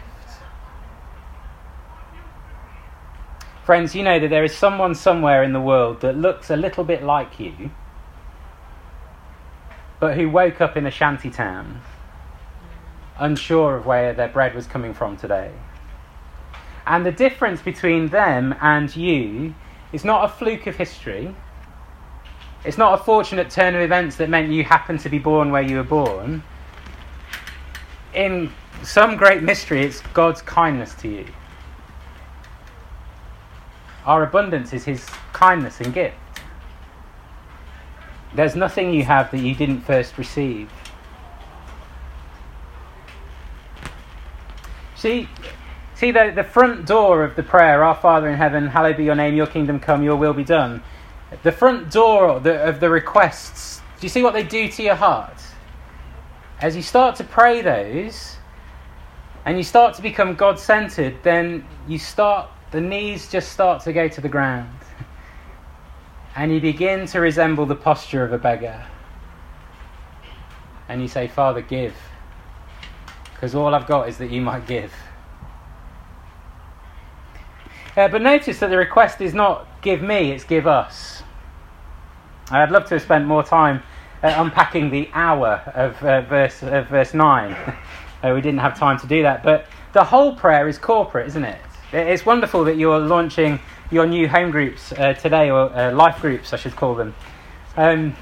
Friends, 3.70 3.94
you 3.94 4.02
know 4.02 4.18
that 4.18 4.30
there 4.30 4.42
is 4.42 4.52
someone 4.52 4.96
somewhere 4.96 5.44
in 5.44 5.52
the 5.52 5.60
world 5.60 6.00
that 6.00 6.16
looks 6.16 6.50
a 6.50 6.56
little 6.56 6.82
bit 6.82 7.04
like 7.04 7.38
you, 7.38 7.70
but 10.00 10.16
who 10.16 10.28
woke 10.28 10.60
up 10.60 10.76
in 10.76 10.86
a 10.86 10.90
shanty 10.90 11.30
town, 11.30 11.80
unsure 13.16 13.76
of 13.76 13.86
where 13.86 14.12
their 14.12 14.26
bread 14.26 14.56
was 14.56 14.66
coming 14.66 14.92
from 14.92 15.16
today. 15.16 15.52
And 16.84 17.06
the 17.06 17.12
difference 17.12 17.62
between 17.62 18.08
them 18.08 18.56
and 18.60 18.96
you 18.96 19.54
is 19.92 20.04
not 20.04 20.24
a 20.24 20.28
fluke 20.28 20.66
of 20.66 20.74
history. 20.74 21.32
It's 22.64 22.76
not 22.76 23.00
a 23.00 23.04
fortunate 23.04 23.50
turn 23.50 23.76
of 23.76 23.82
events 23.82 24.16
that 24.16 24.28
meant 24.28 24.50
you 24.50 24.64
happened 24.64 24.98
to 24.98 25.08
be 25.08 25.20
born 25.20 25.52
where 25.52 25.62
you 25.62 25.76
were 25.76 25.84
born. 25.84 26.42
In 28.14 28.50
some 28.82 29.16
great 29.16 29.44
mystery, 29.44 29.84
it's 29.84 30.00
God's 30.12 30.42
kindness 30.42 30.92
to 30.96 31.08
you. 31.08 31.26
Our 34.10 34.24
abundance 34.24 34.72
is 34.72 34.84
His 34.84 35.06
kindness 35.32 35.80
and 35.80 35.94
gift. 35.94 36.16
There's 38.34 38.56
nothing 38.56 38.92
you 38.92 39.04
have 39.04 39.30
that 39.30 39.38
you 39.38 39.54
didn't 39.54 39.82
first 39.82 40.18
receive. 40.18 40.68
See, 44.96 45.28
see 45.94 46.10
the, 46.10 46.32
the 46.34 46.42
front 46.42 46.88
door 46.88 47.22
of 47.22 47.36
the 47.36 47.44
prayer, 47.44 47.84
Our 47.84 47.94
Father 47.94 48.28
in 48.28 48.36
heaven, 48.36 48.66
hallowed 48.66 48.96
be 48.96 49.04
your 49.04 49.14
name, 49.14 49.36
your 49.36 49.46
kingdom 49.46 49.78
come, 49.78 50.02
your 50.02 50.16
will 50.16 50.34
be 50.34 50.42
done. 50.42 50.82
The 51.44 51.52
front 51.52 51.92
door 51.92 52.30
of 52.30 52.42
the, 52.42 52.60
of 52.64 52.80
the 52.80 52.90
requests, 52.90 53.78
do 54.00 54.06
you 54.06 54.08
see 54.08 54.24
what 54.24 54.34
they 54.34 54.42
do 54.42 54.66
to 54.66 54.82
your 54.82 54.96
heart? 54.96 55.40
As 56.60 56.74
you 56.74 56.82
start 56.82 57.14
to 57.18 57.24
pray 57.24 57.62
those, 57.62 58.38
and 59.44 59.56
you 59.56 59.62
start 59.62 59.94
to 59.94 60.02
become 60.02 60.34
God 60.34 60.58
centered, 60.58 61.22
then 61.22 61.64
you 61.86 62.00
start 62.00 62.50
the 62.70 62.80
knees 62.80 63.28
just 63.28 63.52
start 63.52 63.82
to 63.82 63.92
go 63.92 64.08
to 64.08 64.20
the 64.20 64.28
ground. 64.28 64.70
And 66.36 66.52
you 66.52 66.60
begin 66.60 67.06
to 67.06 67.20
resemble 67.20 67.66
the 67.66 67.74
posture 67.74 68.24
of 68.24 68.32
a 68.32 68.38
beggar. 68.38 68.86
And 70.88 71.02
you 71.02 71.08
say, 71.08 71.26
Father, 71.26 71.60
give. 71.60 71.94
Because 73.34 73.54
all 73.54 73.74
I've 73.74 73.86
got 73.86 74.08
is 74.08 74.18
that 74.18 74.30
you 74.30 74.40
might 74.40 74.66
give. 74.66 74.92
Uh, 77.96 78.06
but 78.08 78.22
notice 78.22 78.60
that 78.60 78.70
the 78.70 78.76
request 78.76 79.20
is 79.20 79.34
not 79.34 79.66
give 79.82 80.00
me, 80.00 80.30
it's 80.30 80.44
give 80.44 80.66
us. 80.66 81.22
I'd 82.50 82.70
love 82.70 82.84
to 82.86 82.94
have 82.94 83.02
spent 83.02 83.26
more 83.26 83.42
time 83.42 83.82
uh, 84.22 84.34
unpacking 84.36 84.90
the 84.90 85.08
our 85.12 85.56
of 85.74 86.02
uh, 86.02 86.22
verse, 86.22 86.62
of 86.62 86.88
verse 86.88 87.14
9. 87.14 87.56
Uh, 88.22 88.34
we 88.34 88.42
didn't 88.42 88.60
have 88.60 88.78
time 88.78 88.98
to 88.98 89.06
do 89.06 89.22
that. 89.22 89.42
But 89.42 89.66
the 89.94 90.04
whole 90.04 90.36
prayer 90.36 90.68
is 90.68 90.76
corporate, 90.76 91.26
isn't 91.28 91.42
it? 91.42 91.58
It's 91.92 92.24
wonderful 92.24 92.64
that 92.64 92.76
you're 92.76 93.00
launching 93.00 93.58
your 93.90 94.06
new 94.06 94.28
home 94.28 94.50
groups 94.50 94.92
uh, 94.92 95.14
today, 95.14 95.50
or 95.50 95.76
uh, 95.76 95.92
life 95.92 96.20
groups, 96.20 96.52
I 96.52 96.56
should 96.56 96.76
call 96.76 96.94
them. 96.94 97.14
Um, 97.76 98.14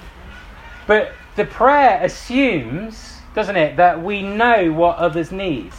but 0.87 1.13
the 1.37 1.45
prayer 1.45 2.01
assumes, 2.03 3.19
doesn't 3.35 3.57
it, 3.57 3.77
that 3.77 4.03
we 4.03 4.23
know 4.23 4.73
what 4.73 4.97
others 4.97 5.31
need. 5.31 5.73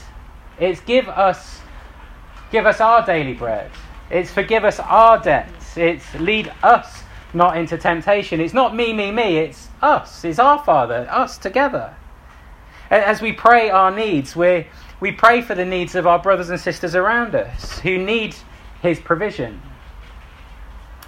It's 0.60 0.82
give 0.82 1.10
us, 1.10 1.62
give 2.52 2.68
us 2.68 2.80
our 2.80 3.04
daily 3.04 3.34
bread. 3.34 3.72
It's 4.12 4.32
forgive 4.32 4.66
us 4.66 4.80
our 4.80 5.20
debts. 5.20 5.76
It's 5.78 6.14
lead 6.16 6.52
us 6.62 7.04
not 7.34 7.58
into 7.58 7.78
temptation. 7.78 8.40
It's 8.40 8.54
not 8.54 8.76
me, 8.76 8.94
me, 8.94 9.12
me. 9.12 9.38
It's 9.38 9.68
us. 9.82 10.24
It's 10.24 10.40
our 10.40 10.64
Father, 10.64 11.08
us 11.10 11.38
together. 11.38 11.96
As 12.90 13.22
we 13.22 13.34
pray 13.34 13.70
our 13.70 13.92
needs, 13.92 14.36
we're 14.36 14.66
we 15.00 15.12
pray 15.12 15.42
for 15.42 15.56
the 15.56 15.66
needs 15.66 15.96
of 15.96 16.06
our 16.06 16.20
brothers 16.20 16.50
and 16.50 16.60
sisters 16.60 16.96
around 16.96 17.36
us 17.36 17.80
who 17.80 17.98
need 17.98 18.36
His 18.82 19.00
provision. 19.00 19.62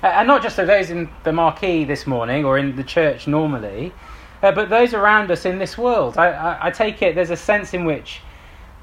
And 0.02 0.28
not 0.28 0.42
just 0.42 0.58
of 0.58 0.68
those 0.68 0.90
in 0.90 1.10
the 1.24 1.32
marquee 1.32 1.84
this 1.84 2.08
morning 2.08 2.46
or 2.46 2.58
in 2.58 2.76
the 2.76 2.84
church 2.84 3.28
normally, 3.28 3.94
uh, 4.42 4.52
but 4.52 4.70
those 4.70 4.94
around 4.94 5.30
us 5.30 5.46
in 5.46 5.60
this 5.60 5.78
world. 5.78 6.18
I, 6.18 6.30
I, 6.30 6.68
I 6.68 6.72
take 6.72 7.02
it 7.02 7.14
there's 7.14 7.30
a 7.30 7.38
sense 7.38 7.74
in 7.74 7.86
which 7.86 8.22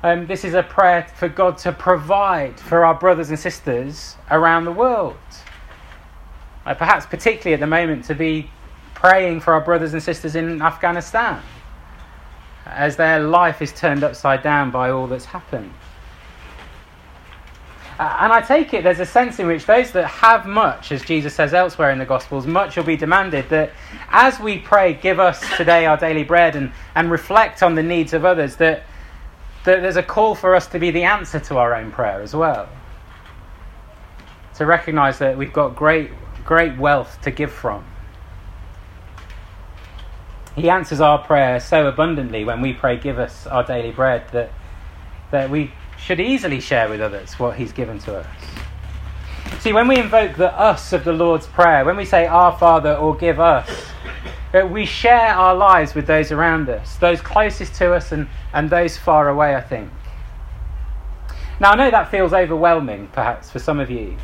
um, 0.05 0.27
this 0.27 0.45
is 0.45 0.55
a 0.55 0.63
prayer 0.63 1.09
for 1.17 1.29
God 1.29 1.59
to 1.59 1.73
provide 1.73 2.61
for 2.61 2.85
our 2.85 2.95
brothers 2.95 3.31
and 3.31 3.39
sisters 3.39 4.17
around 4.31 4.65
the 4.65 4.73
world. 4.73 5.17
Uh, 6.65 6.75
perhaps, 6.75 7.07
particularly 7.07 7.55
at 7.55 7.61
the 7.61 7.67
moment, 7.67 8.05
to 8.05 8.15
be 8.15 8.49
praying 8.95 9.41
for 9.41 9.55
our 9.55 9.61
brothers 9.61 9.95
and 9.95 10.03
sisters 10.03 10.37
in 10.37 10.63
Afghanistan 10.63 11.43
as 12.69 12.97
their 12.97 13.21
life 13.21 13.63
is 13.63 13.73
turned 13.73 14.05
upside 14.05 14.43
down 14.43 14.71
by 14.71 14.91
all 14.91 15.07
that's 15.07 15.25
happened. 15.25 15.73
Uh, 17.99 18.17
and 18.21 18.33
I 18.33 18.41
take 18.41 18.75
it 18.75 18.85
there's 18.85 19.01
a 19.01 19.07
sense 19.07 19.41
in 19.41 19.49
which 19.49 19.67
those 19.67 19.91
that 19.91 20.07
have 20.07 20.47
much, 20.47 20.93
as 20.93 21.03
Jesus 21.03 21.35
says 21.35 21.53
elsewhere 21.53 21.91
in 21.91 21.99
the 21.99 22.05
Gospels, 22.05 22.47
much 22.47 22.77
will 22.77 22.85
be 22.85 22.97
demanded. 22.97 23.49
That 23.49 23.73
as 24.11 24.39
we 24.39 24.59
pray, 24.59 24.95
give 24.95 25.19
us 25.19 25.43
today 25.57 25.87
our 25.87 25.97
daily 25.97 26.23
bread 26.23 26.55
and, 26.55 26.71
and 26.95 27.11
reflect 27.11 27.63
on 27.63 27.75
the 27.75 27.83
needs 27.83 28.13
of 28.13 28.25
others, 28.25 28.55
that, 28.57 28.85
that 29.65 29.83
there's 29.83 29.97
a 29.97 30.03
call 30.03 30.37
for 30.37 30.55
us 30.55 30.69
to 30.69 30.79
be 30.79 30.93
the 30.93 31.03
answer 31.03 31.41
to 31.41 31.57
our 31.59 31.75
own 31.75 31.91
prayer 31.91 32.23
as 32.23 32.37
well. 32.37 32.69
To 34.57 34.67
recognize 34.67 35.19
that 35.19 35.37
we've 35.37 35.53
got 35.53 35.75
great, 35.75 36.11
great 36.45 36.79
wealth 36.79 37.21
to 37.23 37.33
give 37.33 37.51
from. 37.51 37.85
He 40.59 40.69
answers 40.71 41.01
our 41.01 41.19
prayer 41.19 41.61
so 41.61 41.87
abundantly 41.87 42.45
when 42.45 42.61
we 42.61 42.73
pray, 42.73 42.97
Give 42.97 43.19
us 43.19 43.47
our 43.47 43.63
daily 43.63 43.93
bread, 43.93 44.25
that, 44.33 44.51
that 45.31 45.51
we 45.51 45.73
should 45.97 46.19
easily 46.19 46.61
share 46.61 46.89
with 46.89 47.01
others 47.01 47.39
what 47.39 47.57
He's 47.57 47.73
given 47.73 47.99
to 48.01 48.17
us. 48.17 48.27
See, 49.61 49.73
when 49.73 49.89
we 49.89 49.99
invoke 49.99 50.37
the 50.37 50.53
us 50.59 50.93
of 50.93 51.05
the 51.05 51.13
Lord's 51.13 51.47
Prayer, 51.47 51.85
when 51.85 51.97
we 51.97 52.05
say 52.05 52.27
Our 52.27 52.57
Father 52.59 52.95
or 52.95 53.17
give 53.17 53.39
us, 53.39 53.69
we 54.71 54.85
share 54.85 55.29
our 55.29 55.55
lives 55.55 55.95
with 55.95 56.07
those 56.07 56.33
around 56.33 56.69
us, 56.69 56.97
those 56.97 57.21
closest 57.21 57.75
to 57.77 57.93
us 57.93 58.13
and, 58.13 58.29
and 58.53 58.71
those 58.71 58.97
far 58.97 59.29
away, 59.29 59.55
I 59.55 59.61
think. 59.61 59.91
Now, 61.61 61.73
I 61.73 61.77
know 61.77 61.91
that 61.91 62.11
feels 62.11 62.33
overwhelming, 62.33 63.09
perhaps, 63.13 63.51
for 63.51 63.59
some 63.59 63.79
of 63.79 63.91
you. 63.91 64.17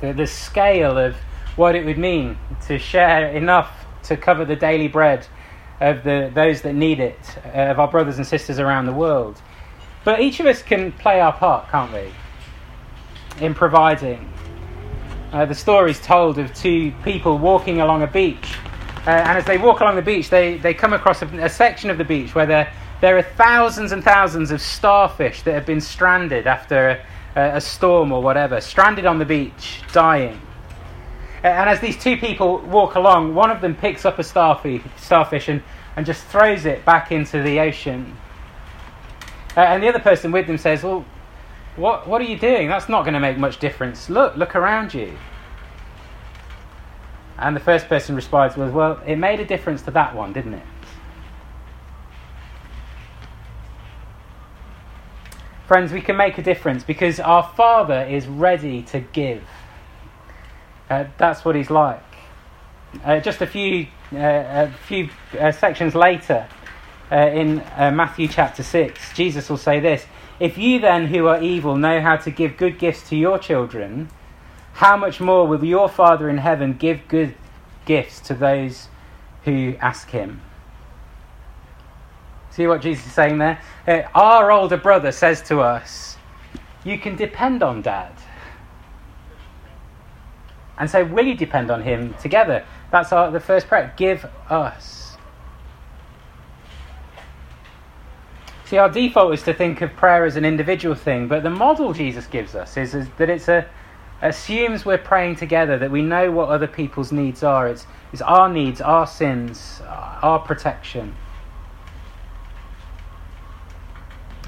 The, 0.00 0.12
the 0.12 0.26
scale 0.26 0.98
of 0.98 1.16
what 1.56 1.74
it 1.74 1.84
would 1.84 1.98
mean 1.98 2.38
to 2.66 2.78
share 2.78 3.28
enough 3.30 3.85
to 4.08 4.16
cover 4.16 4.44
the 4.44 4.56
daily 4.56 4.88
bread 4.88 5.26
of 5.80 6.02
the, 6.04 6.30
those 6.34 6.62
that 6.62 6.74
need 6.74 7.00
it, 7.00 7.18
uh, 7.44 7.70
of 7.70 7.78
our 7.78 7.88
brothers 7.88 8.16
and 8.16 8.26
sisters 8.26 8.58
around 8.58 8.86
the 8.86 8.92
world. 8.92 9.40
But 10.04 10.20
each 10.20 10.40
of 10.40 10.46
us 10.46 10.62
can 10.62 10.92
play 10.92 11.20
our 11.20 11.32
part, 11.32 11.68
can't 11.68 11.92
we? 11.92 12.12
In 13.44 13.54
providing. 13.54 14.30
Uh, 15.32 15.44
the 15.44 15.54
story 15.54 15.90
is 15.90 16.00
told 16.00 16.38
of 16.38 16.54
two 16.54 16.92
people 17.02 17.38
walking 17.38 17.80
along 17.80 18.02
a 18.02 18.06
beach. 18.06 18.56
Uh, 19.06 19.10
and 19.10 19.38
as 19.38 19.44
they 19.44 19.58
walk 19.58 19.80
along 19.80 19.96
the 19.96 20.02
beach, 20.02 20.30
they, 20.30 20.58
they 20.58 20.72
come 20.72 20.92
across 20.92 21.22
a, 21.22 21.26
a 21.38 21.48
section 21.48 21.90
of 21.90 21.98
the 21.98 22.04
beach 22.04 22.34
where 22.34 22.46
there, 22.46 22.72
there 23.00 23.18
are 23.18 23.22
thousands 23.22 23.92
and 23.92 24.02
thousands 24.02 24.50
of 24.50 24.60
starfish 24.60 25.42
that 25.42 25.52
have 25.52 25.66
been 25.66 25.80
stranded 25.80 26.46
after 26.46 27.00
a, 27.36 27.56
a 27.56 27.60
storm 27.60 28.12
or 28.12 28.22
whatever, 28.22 28.60
stranded 28.60 29.04
on 29.04 29.18
the 29.18 29.24
beach, 29.24 29.82
dying. 29.92 30.40
And 31.46 31.70
as 31.70 31.80
these 31.80 31.96
two 31.96 32.16
people 32.16 32.58
walk 32.58 32.96
along, 32.96 33.34
one 33.34 33.50
of 33.50 33.60
them 33.60 33.74
picks 33.74 34.04
up 34.04 34.18
a 34.18 34.24
starfish, 34.24 35.48
and, 35.48 35.62
and 35.94 36.04
just 36.04 36.24
throws 36.24 36.66
it 36.66 36.84
back 36.84 37.12
into 37.12 37.42
the 37.42 37.60
ocean. 37.60 38.16
Uh, 39.56 39.60
and 39.60 39.82
the 39.82 39.88
other 39.88 40.00
person 40.00 40.32
with 40.32 40.46
them 40.46 40.58
says, 40.58 40.82
Well, 40.82 41.04
what, 41.76 42.08
what 42.08 42.20
are 42.20 42.24
you 42.24 42.38
doing? 42.38 42.68
That's 42.68 42.88
not 42.88 43.02
going 43.02 43.14
to 43.14 43.20
make 43.20 43.38
much 43.38 43.58
difference. 43.58 44.10
Look, 44.10 44.36
look 44.36 44.56
around 44.56 44.92
you. 44.92 45.16
And 47.38 47.54
the 47.54 47.60
first 47.60 47.88
person 47.88 48.16
responds, 48.16 48.56
Well, 48.56 48.70
well 48.70 49.00
it 49.06 49.16
made 49.16 49.38
a 49.38 49.44
difference 49.44 49.82
to 49.82 49.92
that 49.92 50.14
one, 50.16 50.32
didn't 50.32 50.54
it? 50.54 50.66
Friends, 55.66 55.92
we 55.92 56.00
can 56.00 56.16
make 56.16 56.38
a 56.38 56.42
difference 56.42 56.82
because 56.82 57.20
our 57.20 57.42
Father 57.56 58.02
is 58.02 58.26
ready 58.26 58.82
to 58.82 59.00
give. 59.00 59.42
Uh, 60.88 61.04
that's 61.18 61.44
what 61.44 61.56
He's 61.56 61.70
like. 61.70 62.02
Uh, 63.04 63.20
just 63.20 63.40
a 63.42 63.46
few, 63.46 63.86
uh, 64.12 64.68
a 64.68 64.74
few 64.86 65.08
uh, 65.38 65.52
sections 65.52 65.94
later, 65.94 66.48
uh, 67.10 67.16
in 67.16 67.56
Matthew 67.94 68.26
chapter 68.26 68.62
6, 68.62 69.14
Jesus 69.14 69.48
will 69.48 69.56
say 69.56 69.78
this 69.78 70.06
If 70.40 70.58
you 70.58 70.80
then, 70.80 71.06
who 71.06 71.26
are 71.26 71.40
evil, 71.40 71.76
know 71.76 72.00
how 72.00 72.16
to 72.16 72.30
give 72.30 72.56
good 72.56 72.78
gifts 72.78 73.08
to 73.10 73.16
your 73.16 73.38
children, 73.38 74.08
how 74.74 74.96
much 74.96 75.20
more 75.20 75.46
will 75.46 75.64
your 75.64 75.88
Father 75.88 76.28
in 76.28 76.38
heaven 76.38 76.74
give 76.74 77.06
good 77.08 77.34
gifts 77.84 78.20
to 78.20 78.34
those 78.34 78.88
who 79.44 79.76
ask 79.80 80.10
Him? 80.10 80.40
See 82.50 82.66
what 82.66 82.80
Jesus 82.80 83.06
is 83.06 83.12
saying 83.12 83.38
there? 83.38 83.60
Uh, 83.86 84.02
our 84.14 84.50
older 84.50 84.78
brother 84.78 85.12
says 85.12 85.42
to 85.42 85.60
us, 85.60 86.16
You 86.84 86.98
can 86.98 87.14
depend 87.14 87.62
on 87.62 87.82
dad. 87.82 88.12
And 90.78 90.90
so, 90.90 91.04
will 91.04 91.26
you 91.26 91.34
depend 91.34 91.70
on 91.70 91.82
him 91.82 92.14
together? 92.20 92.64
That's 92.90 93.12
our, 93.12 93.30
the 93.30 93.40
first 93.40 93.66
prayer. 93.68 93.94
Give 93.96 94.24
us. 94.50 95.16
See, 98.66 98.78
our 98.78 98.90
default 98.90 99.32
is 99.32 99.42
to 99.44 99.54
think 99.54 99.80
of 99.80 99.94
prayer 99.94 100.24
as 100.24 100.36
an 100.36 100.44
individual 100.44 100.94
thing, 100.94 101.28
but 101.28 101.42
the 101.42 101.50
model 101.50 101.92
Jesus 101.92 102.26
gives 102.26 102.54
us 102.54 102.76
is, 102.76 102.94
is 102.94 103.08
that 103.16 103.30
it's 103.30 103.48
a 103.48 103.66
assumes 104.22 104.84
we're 104.84 104.98
praying 104.98 105.36
together, 105.36 105.78
that 105.78 105.90
we 105.90 106.02
know 106.02 106.30
what 106.30 106.48
other 106.48 106.66
people's 106.66 107.12
needs 107.12 107.42
are. 107.42 107.68
It's, 107.68 107.86
it's 108.12 108.22
our 108.22 108.48
needs, 108.48 108.80
our 108.80 109.06
sins, 109.06 109.80
our 109.86 110.38
protection. 110.38 111.14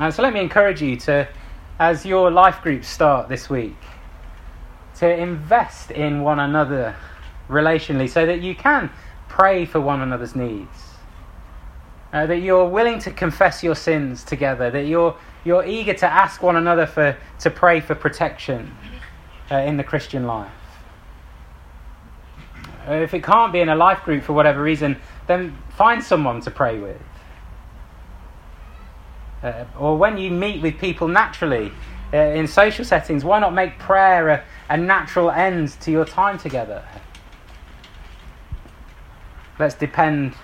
And 0.00 0.14
so 0.14 0.22
let 0.22 0.32
me 0.32 0.40
encourage 0.40 0.80
you 0.80 0.96
to, 0.96 1.28
as 1.78 2.06
your 2.06 2.30
life 2.30 2.62
groups 2.62 2.88
start 2.88 3.28
this 3.28 3.50
week, 3.50 3.76
to 4.98 5.16
invest 5.16 5.90
in 5.90 6.22
one 6.22 6.40
another 6.40 6.96
relationally 7.48 8.08
so 8.08 8.26
that 8.26 8.40
you 8.40 8.54
can 8.54 8.90
pray 9.28 9.64
for 9.64 9.80
one 9.80 10.00
another's 10.00 10.34
needs. 10.34 10.68
Uh, 12.12 12.26
that 12.26 12.38
you're 12.38 12.68
willing 12.68 12.98
to 12.98 13.10
confess 13.10 13.62
your 13.62 13.74
sins 13.74 14.24
together, 14.24 14.70
that 14.70 14.86
you're, 14.86 15.16
you're 15.44 15.64
eager 15.64 15.92
to 15.92 16.06
ask 16.06 16.42
one 16.42 16.56
another 16.56 16.86
for, 16.86 17.16
to 17.38 17.50
pray 17.50 17.80
for 17.80 17.94
protection 17.94 18.74
uh, 19.50 19.56
in 19.56 19.76
the 19.76 19.84
Christian 19.84 20.26
life. 20.26 20.50
Uh, 22.88 22.94
if 22.94 23.12
it 23.12 23.22
can't 23.22 23.52
be 23.52 23.60
in 23.60 23.68
a 23.68 23.76
life 23.76 24.02
group 24.04 24.24
for 24.24 24.32
whatever 24.32 24.62
reason, 24.62 24.96
then 25.26 25.56
find 25.76 26.02
someone 26.02 26.40
to 26.40 26.50
pray 26.50 26.78
with. 26.78 27.00
Uh, 29.42 29.64
or 29.78 29.96
when 29.96 30.16
you 30.16 30.30
meet 30.30 30.62
with 30.62 30.78
people 30.78 31.06
naturally 31.06 31.70
uh, 32.12 32.16
in 32.16 32.46
social 32.46 32.84
settings, 32.84 33.22
why 33.22 33.38
not 33.38 33.52
make 33.52 33.78
prayer 33.78 34.28
a, 34.28 34.44
a 34.68 34.76
natural 34.76 35.30
end 35.30 35.68
to 35.80 35.90
your 35.90 36.04
time 36.04 36.38
together? 36.38 36.84
Let's 39.58 39.74
depend 39.74 40.34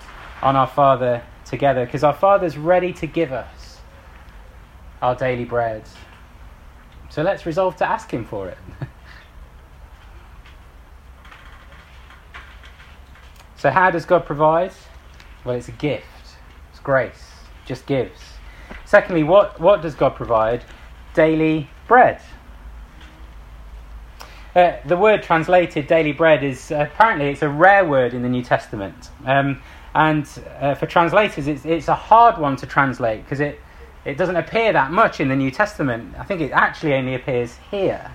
on 0.41 0.55
our 0.55 0.67
Father 0.67 1.23
together 1.45 1.85
because 1.85 2.03
our 2.03 2.13
Father's 2.13 2.57
ready 2.57 2.91
to 2.93 3.07
give 3.07 3.31
us 3.31 3.79
our 5.01 5.15
daily 5.15 5.45
bread. 5.45 5.83
So 7.09 7.21
let's 7.21 7.45
resolve 7.45 7.77
to 7.77 7.89
ask 7.89 8.11
Him 8.11 8.25
for 8.25 8.49
it. 8.49 8.57
so, 13.55 13.69
how 13.69 13.89
does 13.89 14.05
God 14.05 14.25
provide? 14.25 14.73
Well, 15.45 15.55
it's 15.55 15.69
a 15.69 15.73
gift, 15.73 16.05
it's 16.71 16.79
grace, 16.79 17.23
just 17.65 17.85
gives. 17.85 18.19
Secondly, 18.83 19.23
what, 19.23 19.59
what 19.59 19.81
does 19.81 19.95
God 19.95 20.15
provide? 20.15 20.63
Daily 21.13 21.69
bread. 21.87 22.19
Uh, 24.55 24.79
the 24.85 24.95
word 24.95 25.21
translated 25.21 25.85
daily 25.85 26.13
bread 26.13 26.41
is 26.41 26.71
uh, 26.71 26.87
apparently 26.89 27.27
it's 27.27 27.41
a 27.41 27.49
rare 27.49 27.83
word 27.83 28.13
in 28.13 28.21
the 28.21 28.29
New 28.29 28.41
Testament, 28.41 29.09
um, 29.25 29.61
and 29.93 30.25
uh, 30.61 30.73
for 30.75 30.85
translators 30.85 31.47
it's, 31.47 31.65
it's 31.65 31.89
a 31.89 31.93
hard 31.93 32.37
one 32.37 32.55
to 32.55 32.65
translate 32.65 33.21
because 33.25 33.41
it 33.41 33.59
it 34.05 34.15
doesn't 34.17 34.37
appear 34.37 34.71
that 34.71 34.91
much 34.91 35.19
in 35.19 35.27
the 35.27 35.35
New 35.35 35.51
Testament. 35.51 36.15
I 36.17 36.23
think 36.23 36.39
it 36.39 36.53
actually 36.53 36.93
only 36.93 37.15
appears 37.15 37.57
here, 37.69 38.09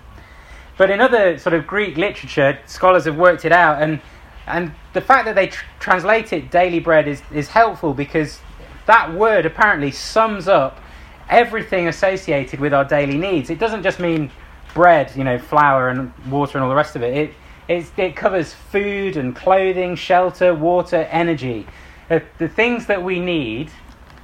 but 0.79 0.89
in 0.89 0.99
other 0.99 1.37
sort 1.37 1.53
of 1.53 1.67
Greek 1.67 1.99
literature, 1.99 2.59
scholars 2.65 3.05
have 3.05 3.19
worked 3.19 3.45
it 3.45 3.53
out, 3.53 3.83
and 3.83 4.01
and 4.47 4.73
the 4.95 5.03
fact 5.03 5.27
that 5.27 5.35
they 5.35 5.49
tr- 5.49 5.67
translate 5.79 6.33
it 6.33 6.51
daily 6.51 6.81
bread 6.81 7.07
is 7.07 7.21
is 7.35 7.49
helpful 7.49 7.93
because 7.93 8.41
that 8.87 9.13
word 9.13 9.45
apparently 9.45 9.91
sums 9.91 10.49
up 10.49 10.81
everything 11.29 11.87
associated 11.87 12.61
with 12.61 12.73
our 12.73 12.87
daily 12.87 13.19
needs. 13.19 13.51
It 13.51 13.59
doesn't 13.59 13.83
just 13.83 14.01
mean 14.01 14.31
bread, 14.75 15.13
you 15.17 15.25
know, 15.25 15.39
flour 15.39 15.89
and 15.89 16.13
water 16.29 16.59
and 16.59 16.63
all 16.63 16.71
the 16.71 16.77
rest 16.77 16.97
of 16.97 17.03
it. 17.03 17.35
It, 17.69 17.87
it 17.97 18.17
covers 18.17 18.53
food 18.53 19.17
and 19.17 19.35
clothing, 19.35 19.95
shelter, 19.95 20.55
water, 20.55 21.09
energy. 21.11 21.67
The, 22.09 22.23
the 22.39 22.49
things 22.49 22.87
that 22.87 23.03
we 23.03 23.21
need 23.21 23.71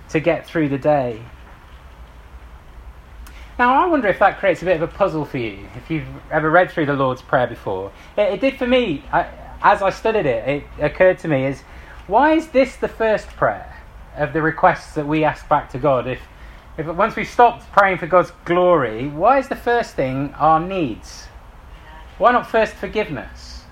to 0.08 0.20
get 0.20 0.46
through 0.46 0.68
the 0.68 0.78
day. 0.78 1.22
Now, 3.58 3.82
I 3.82 3.86
wonder 3.86 4.08
if 4.08 4.18
that 4.18 4.38
creates 4.38 4.62
a 4.62 4.64
bit 4.64 4.76
of 4.76 4.82
a 4.82 4.92
puzzle 4.92 5.24
for 5.24 5.38
you, 5.38 5.66
if 5.76 5.90
you've 5.90 6.06
ever 6.30 6.50
read 6.50 6.70
through 6.70 6.86
the 6.86 6.94
Lord's 6.94 7.22
Prayer 7.22 7.46
before. 7.46 7.92
It, 8.16 8.34
it 8.34 8.40
did 8.40 8.58
for 8.58 8.66
me. 8.66 9.02
I, 9.12 9.28
as 9.62 9.80
I 9.80 9.90
studied 9.90 10.26
it, 10.26 10.48
it 10.48 10.64
occurred 10.84 11.18
to 11.20 11.28
me 11.28 11.46
is 11.46 11.62
why 12.06 12.34
is 12.34 12.48
this 12.48 12.76
the 12.76 12.88
first 12.88 13.28
prayer? 13.28 13.76
of 14.16 14.32
the 14.32 14.42
requests 14.42 14.94
that 14.94 15.06
we 15.06 15.24
ask 15.24 15.48
back 15.48 15.70
to 15.70 15.78
God. 15.78 16.06
If, 16.06 16.20
if 16.78 16.86
once 16.86 17.16
we've 17.16 17.28
stopped 17.28 17.70
praying 17.72 17.98
for 17.98 18.06
God's 18.06 18.32
glory, 18.44 19.08
why 19.08 19.38
is 19.38 19.48
the 19.48 19.56
first 19.56 19.94
thing 19.94 20.34
our 20.34 20.60
needs? 20.60 21.26
Why 22.18 22.32
not 22.32 22.46
first 22.46 22.74
forgiveness? 22.74 23.64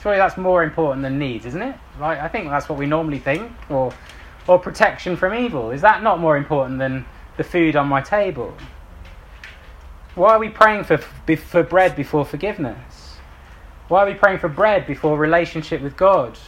Surely 0.00 0.18
that's 0.18 0.36
more 0.36 0.62
important 0.62 1.02
than 1.02 1.18
needs, 1.18 1.44
isn't 1.46 1.62
it? 1.62 1.76
Right? 1.98 2.18
I 2.18 2.28
think 2.28 2.48
that's 2.48 2.68
what 2.68 2.78
we 2.78 2.86
normally 2.86 3.18
think, 3.18 3.52
or 3.68 3.92
or 4.46 4.58
protection 4.58 5.16
from 5.16 5.34
evil. 5.34 5.70
Is 5.70 5.82
that 5.82 6.02
not 6.02 6.18
more 6.18 6.36
important 6.36 6.78
than 6.78 7.04
the 7.36 7.44
food 7.44 7.76
on 7.76 7.86
my 7.88 8.00
table? 8.00 8.54
Why 10.14 10.30
are 10.30 10.38
we 10.38 10.48
praying 10.48 10.84
for 10.84 10.98
for 10.98 11.62
bread 11.62 11.96
before 11.96 12.24
forgiveness? 12.24 13.18
Why 13.88 14.04
are 14.04 14.06
we 14.06 14.14
praying 14.14 14.38
for 14.38 14.48
bread 14.48 14.86
before 14.86 15.18
relationship 15.18 15.82
with 15.82 15.96
God? 15.96 16.38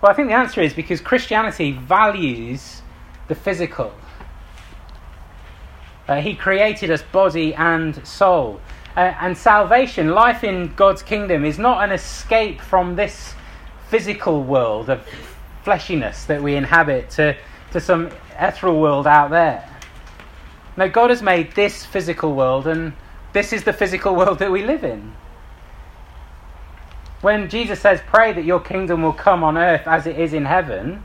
Well, 0.00 0.10
I 0.10 0.14
think 0.14 0.28
the 0.28 0.34
answer 0.34 0.62
is 0.62 0.72
because 0.72 1.00
Christianity 1.00 1.72
values 1.72 2.80
the 3.28 3.34
physical. 3.34 3.92
Uh, 6.08 6.20
he 6.20 6.34
created 6.34 6.90
us 6.90 7.02
body 7.02 7.54
and 7.54 8.06
soul. 8.06 8.60
Uh, 8.96 9.14
and 9.20 9.36
salvation, 9.36 10.08
life 10.08 10.42
in 10.42 10.74
God's 10.74 11.02
kingdom, 11.02 11.44
is 11.44 11.58
not 11.58 11.84
an 11.84 11.92
escape 11.92 12.60
from 12.60 12.96
this 12.96 13.34
physical 13.88 14.42
world 14.42 14.88
of 14.88 15.06
fleshiness 15.64 16.26
that 16.26 16.42
we 16.42 16.56
inhabit 16.56 17.10
to, 17.10 17.36
to 17.72 17.80
some 17.80 18.10
ethereal 18.38 18.80
world 18.80 19.06
out 19.06 19.30
there. 19.30 19.68
No, 20.76 20.88
God 20.88 21.10
has 21.10 21.22
made 21.22 21.52
this 21.52 21.84
physical 21.84 22.34
world, 22.34 22.66
and 22.66 22.94
this 23.34 23.52
is 23.52 23.64
the 23.64 23.72
physical 23.72 24.16
world 24.16 24.38
that 24.38 24.50
we 24.50 24.64
live 24.64 24.82
in. 24.82 25.12
When 27.20 27.48
Jesus 27.48 27.80
says, 27.80 28.00
Pray 28.06 28.32
that 28.32 28.44
your 28.44 28.60
kingdom 28.60 29.02
will 29.02 29.12
come 29.12 29.44
on 29.44 29.58
earth 29.58 29.86
as 29.86 30.06
it 30.06 30.18
is 30.18 30.32
in 30.32 30.46
heaven, 30.46 31.04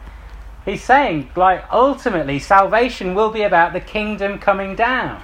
he's 0.64 0.84
saying, 0.84 1.30
like, 1.36 1.66
ultimately, 1.72 2.40
salvation 2.40 3.16
will 3.16 3.32
be 3.32 3.44
about 3.44 3.74
the 3.74 3.82
kingdom 3.82 4.40
coming 4.40 4.76
down. 4.76 5.22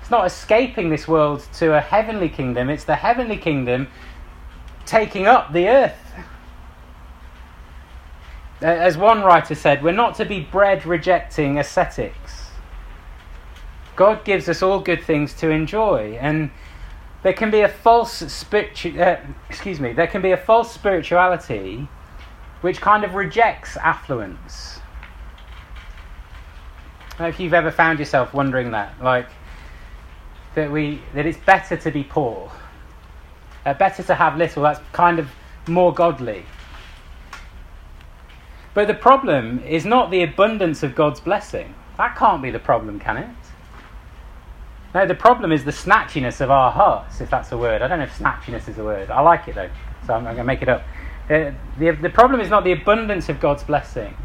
It's 0.00 0.10
not 0.10 0.26
escaping 0.26 0.90
this 0.90 1.08
world 1.08 1.46
to 1.54 1.74
a 1.74 1.80
heavenly 1.80 2.28
kingdom, 2.28 2.70
it's 2.70 2.84
the 2.84 2.96
heavenly 2.96 3.38
kingdom 3.38 3.88
taking 4.84 5.26
up 5.26 5.52
the 5.52 5.68
earth. 5.68 5.98
As 8.60 8.96
one 8.96 9.22
writer 9.22 9.54
said, 9.54 9.82
we're 9.82 9.92
not 9.92 10.14
to 10.16 10.24
be 10.24 10.40
bread 10.40 10.86
rejecting 10.86 11.58
ascetics. 11.58 12.50
God 13.96 14.24
gives 14.24 14.48
us 14.48 14.62
all 14.62 14.78
good 14.78 15.02
things 15.02 15.34
to 15.34 15.50
enjoy, 15.50 16.18
and 16.20 16.50
there 17.26 17.32
can 17.32 17.50
be 17.50 17.62
a 17.62 17.68
false 17.68 18.12
spiritu- 18.32 19.00
uh, 19.00 19.18
excuse 19.50 19.80
me, 19.80 19.92
there 19.92 20.06
can 20.06 20.22
be 20.22 20.30
a 20.30 20.36
false 20.36 20.70
spirituality 20.70 21.88
which 22.60 22.80
kind 22.80 23.02
of 23.02 23.16
rejects 23.16 23.76
affluence. 23.78 24.78
if 27.18 27.40
you've 27.40 27.52
ever 27.52 27.72
found 27.72 27.98
yourself 27.98 28.32
wondering 28.32 28.70
that, 28.70 29.02
like 29.02 29.26
that 30.54 30.70
we 30.70 31.02
that 31.14 31.26
it's 31.26 31.38
better 31.38 31.76
to 31.76 31.90
be 31.90 32.04
poor, 32.04 32.52
uh, 33.64 33.74
better 33.74 34.04
to 34.04 34.14
have 34.14 34.36
little. 34.36 34.62
That's 34.62 34.78
kind 34.92 35.18
of 35.18 35.28
more 35.66 35.92
godly. 35.92 36.44
But 38.72 38.86
the 38.86 38.94
problem 38.94 39.64
is 39.64 39.84
not 39.84 40.12
the 40.12 40.22
abundance 40.22 40.84
of 40.84 40.94
God's 40.94 41.18
blessing. 41.18 41.74
That 41.96 42.14
can't 42.14 42.40
be 42.40 42.52
the 42.52 42.60
problem, 42.60 43.00
can 43.00 43.16
it? 43.16 43.45
No, 44.96 45.06
the 45.06 45.14
problem 45.14 45.52
is 45.52 45.62
the 45.62 45.72
snatchiness 45.72 46.40
of 46.40 46.50
our 46.50 46.72
hearts, 46.72 47.20
if 47.20 47.28
that's 47.28 47.52
a 47.52 47.58
word. 47.58 47.82
I 47.82 47.86
don't 47.86 47.98
know 47.98 48.06
if 48.06 48.18
snatchiness 48.18 48.66
is 48.66 48.78
a 48.78 48.82
word. 48.82 49.10
I 49.10 49.20
like 49.20 49.46
it 49.46 49.54
though, 49.54 49.68
so 50.06 50.14
I'm, 50.14 50.20
I'm 50.20 50.34
going 50.34 50.36
to 50.38 50.44
make 50.44 50.62
it 50.62 50.70
up. 50.70 50.86
Uh, 51.28 51.50
the, 51.78 51.90
the 51.90 52.08
problem 52.08 52.40
is 52.40 52.48
not 52.48 52.64
the 52.64 52.72
abundance 52.72 53.28
of 53.28 53.38
God's 53.38 53.62
blessing, 53.62 54.16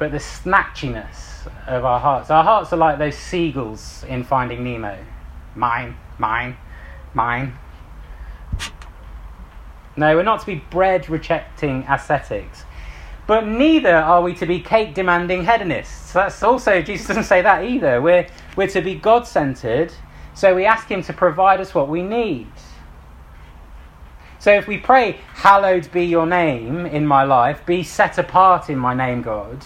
but 0.00 0.10
the 0.10 0.18
snatchiness 0.18 1.46
of 1.68 1.84
our 1.84 2.00
hearts. 2.00 2.28
Our 2.28 2.42
hearts 2.42 2.72
are 2.72 2.76
like 2.76 2.98
those 2.98 3.16
seagulls 3.16 4.02
in 4.08 4.24
Finding 4.24 4.64
Nemo 4.64 4.98
mine, 5.54 5.96
mine, 6.18 6.56
mine. 7.14 7.56
No, 9.96 10.16
we're 10.16 10.24
not 10.24 10.40
to 10.40 10.46
be 10.46 10.56
bread 10.56 11.08
rejecting 11.08 11.84
ascetics. 11.88 12.64
But 13.26 13.46
neither 13.46 13.94
are 13.94 14.22
we 14.22 14.34
to 14.34 14.46
be 14.46 14.60
cake 14.60 14.94
demanding 14.94 15.44
hedonists. 15.44 16.12
That's 16.12 16.42
also, 16.42 16.80
Jesus 16.80 17.08
doesn't 17.08 17.24
say 17.24 17.42
that 17.42 17.64
either. 17.64 18.00
We're, 18.00 18.26
we're 18.56 18.68
to 18.68 18.80
be 18.80 18.94
God 18.94 19.26
centered, 19.26 19.92
so 20.34 20.54
we 20.54 20.64
ask 20.64 20.88
Him 20.88 21.02
to 21.02 21.12
provide 21.12 21.60
us 21.60 21.74
what 21.74 21.88
we 21.88 22.02
need. 22.02 22.46
So 24.38 24.52
if 24.52 24.68
we 24.68 24.78
pray, 24.78 25.18
Hallowed 25.34 25.90
be 25.90 26.04
your 26.04 26.26
name 26.26 26.86
in 26.86 27.04
my 27.04 27.24
life, 27.24 27.66
be 27.66 27.82
set 27.82 28.18
apart 28.18 28.70
in 28.70 28.78
my 28.78 28.94
name, 28.94 29.22
God, 29.22 29.64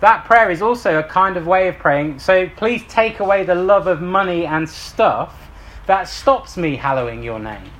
that 0.00 0.24
prayer 0.24 0.50
is 0.50 0.62
also 0.62 0.98
a 0.98 1.02
kind 1.02 1.36
of 1.36 1.46
way 1.46 1.68
of 1.68 1.78
praying. 1.78 2.18
So 2.20 2.48
please 2.48 2.84
take 2.88 3.18
away 3.18 3.44
the 3.44 3.54
love 3.54 3.86
of 3.86 4.00
money 4.00 4.46
and 4.46 4.68
stuff 4.68 5.50
that 5.86 6.08
stops 6.08 6.56
me 6.56 6.76
hallowing 6.76 7.22
your 7.22 7.38
name. 7.38 7.70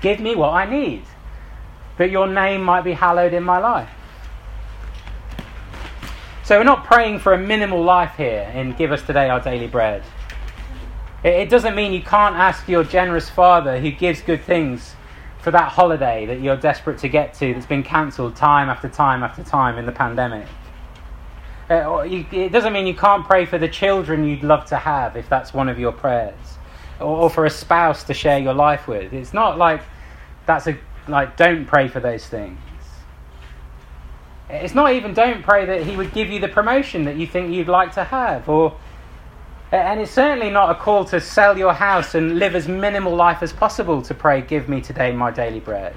Give 0.00 0.20
me 0.20 0.34
what 0.34 0.50
I 0.50 0.68
need, 0.68 1.04
that 1.98 2.10
your 2.10 2.26
name 2.26 2.62
might 2.62 2.82
be 2.82 2.92
hallowed 2.92 3.34
in 3.34 3.42
my 3.42 3.58
life. 3.58 3.90
So 6.44 6.56
we're 6.56 6.64
not 6.64 6.84
praying 6.84 7.18
for 7.18 7.34
a 7.34 7.38
minimal 7.38 7.82
life 7.82 8.14
here 8.16 8.50
in 8.54 8.72
Give 8.72 8.90
Us 8.90 9.02
Today 9.02 9.28
Our 9.28 9.40
Daily 9.40 9.66
Bread. 9.66 10.02
It 11.22 11.50
doesn't 11.50 11.74
mean 11.74 11.92
you 11.92 12.00
can't 12.00 12.36
ask 12.36 12.68
your 12.68 12.84
generous 12.84 13.28
Father 13.28 13.78
who 13.78 13.90
gives 13.90 14.22
good 14.22 14.42
things 14.42 14.94
for 15.40 15.50
that 15.50 15.70
holiday 15.72 16.26
that 16.26 16.40
you're 16.40 16.56
desperate 16.56 16.98
to 16.98 17.08
get 17.08 17.34
to 17.34 17.52
that's 17.52 17.66
been 17.66 17.82
cancelled 17.82 18.36
time 18.36 18.68
after 18.68 18.88
time 18.88 19.22
after 19.22 19.42
time 19.42 19.78
in 19.78 19.84
the 19.84 19.92
pandemic. 19.92 20.46
Uh, 21.68 21.98
it 22.06 22.50
doesn't 22.50 22.72
mean 22.72 22.86
you 22.86 22.94
can't 22.94 23.26
pray 23.26 23.44
for 23.44 23.58
the 23.58 23.68
children 23.68 24.24
you'd 24.24 24.42
love 24.42 24.64
to 24.66 24.76
have 24.76 25.16
if 25.16 25.28
that's 25.28 25.52
one 25.52 25.68
of 25.68 25.78
your 25.78 25.92
prayers, 25.92 26.34
or, 26.98 27.24
or 27.24 27.30
for 27.30 27.44
a 27.44 27.50
spouse 27.50 28.04
to 28.04 28.14
share 28.14 28.38
your 28.38 28.54
life 28.54 28.88
with. 28.88 29.12
It's 29.12 29.34
not 29.34 29.58
like 29.58 29.82
that's 30.46 30.66
a 30.66 30.78
like 31.10 31.36
don't 31.36 31.66
pray 31.66 31.88
for 31.88 32.00
those 32.00 32.26
things. 32.26 32.58
It's 34.50 34.74
not 34.74 34.92
even 34.92 35.12
don't 35.12 35.42
pray 35.42 35.66
that 35.66 35.82
he 35.82 35.96
would 35.96 36.12
give 36.12 36.30
you 36.30 36.40
the 36.40 36.48
promotion 36.48 37.04
that 37.04 37.16
you 37.16 37.26
think 37.26 37.52
you'd 37.52 37.68
like 37.68 37.92
to 37.94 38.04
have, 38.04 38.48
or 38.48 38.78
and 39.70 40.00
it's 40.00 40.12
certainly 40.12 40.48
not 40.48 40.70
a 40.70 40.74
call 40.74 41.04
to 41.06 41.20
sell 41.20 41.58
your 41.58 41.74
house 41.74 42.14
and 42.14 42.38
live 42.38 42.54
as 42.54 42.66
minimal 42.66 43.14
life 43.14 43.42
as 43.42 43.52
possible 43.52 44.00
to 44.02 44.14
pray, 44.14 44.40
Give 44.40 44.68
me 44.68 44.80
today 44.80 45.12
my 45.12 45.30
daily 45.30 45.60
bread. 45.60 45.94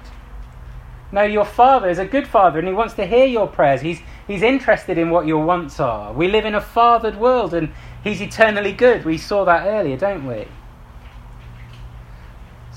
No, 1.13 1.23
your 1.23 1.45
Father 1.45 1.89
is 1.89 1.99
a 1.99 2.05
good 2.05 2.27
Father 2.27 2.59
and 2.59 2.67
He 2.67 2.73
wants 2.73 2.93
to 2.95 3.05
hear 3.05 3.25
your 3.25 3.47
prayers. 3.47 3.81
He's, 3.81 3.99
he's 4.27 4.41
interested 4.41 4.97
in 4.97 5.09
what 5.09 5.25
your 5.25 5.45
wants 5.45 5.79
are. 5.79 6.11
We 6.11 6.27
live 6.27 6.45
in 6.45 6.55
a 6.55 6.61
fathered 6.61 7.17
world 7.17 7.53
and 7.53 7.71
He's 8.03 8.21
eternally 8.21 8.73
good. 8.73 9.05
We 9.05 9.17
saw 9.17 9.45
that 9.45 9.67
earlier, 9.67 9.95
don't 9.95 10.25
we? 10.25 10.47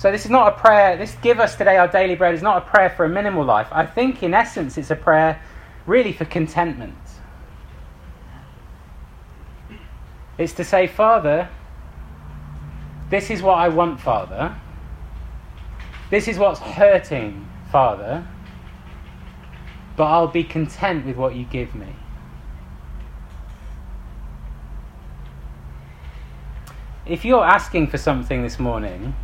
So, 0.04 0.12
this 0.12 0.26
is 0.26 0.30
not 0.30 0.52
a 0.52 0.56
prayer, 0.58 0.98
this 0.98 1.16
give 1.22 1.40
us 1.40 1.56
today 1.56 1.78
our 1.78 1.88
daily 1.88 2.14
bread 2.14 2.34
is 2.34 2.42
not 2.42 2.58
a 2.58 2.60
prayer 2.60 2.90
for 2.90 3.06
a 3.06 3.08
minimal 3.08 3.42
life. 3.42 3.68
I 3.72 3.86
think, 3.86 4.22
in 4.22 4.34
essence, 4.34 4.76
it's 4.76 4.90
a 4.90 4.96
prayer 4.96 5.40
really 5.86 6.12
for 6.12 6.26
contentment. 6.26 6.98
It's 10.36 10.52
to 10.52 10.62
say, 10.62 10.88
Father, 10.88 11.48
this 13.08 13.30
is 13.30 13.40
what 13.40 13.54
I 13.54 13.68
want, 13.68 13.98
Father. 13.98 14.54
This 16.10 16.28
is 16.28 16.38
what's 16.38 16.60
hurting, 16.60 17.48
Father. 17.72 18.26
But 19.96 20.04
I'll 20.04 20.28
be 20.28 20.44
content 20.44 21.06
with 21.06 21.16
what 21.16 21.34
you 21.34 21.46
give 21.46 21.74
me. 21.74 21.96
If 27.06 27.24
you're 27.24 27.46
asking 27.46 27.86
for 27.86 27.96
something 27.96 28.42
this 28.42 28.58
morning, 28.58 29.14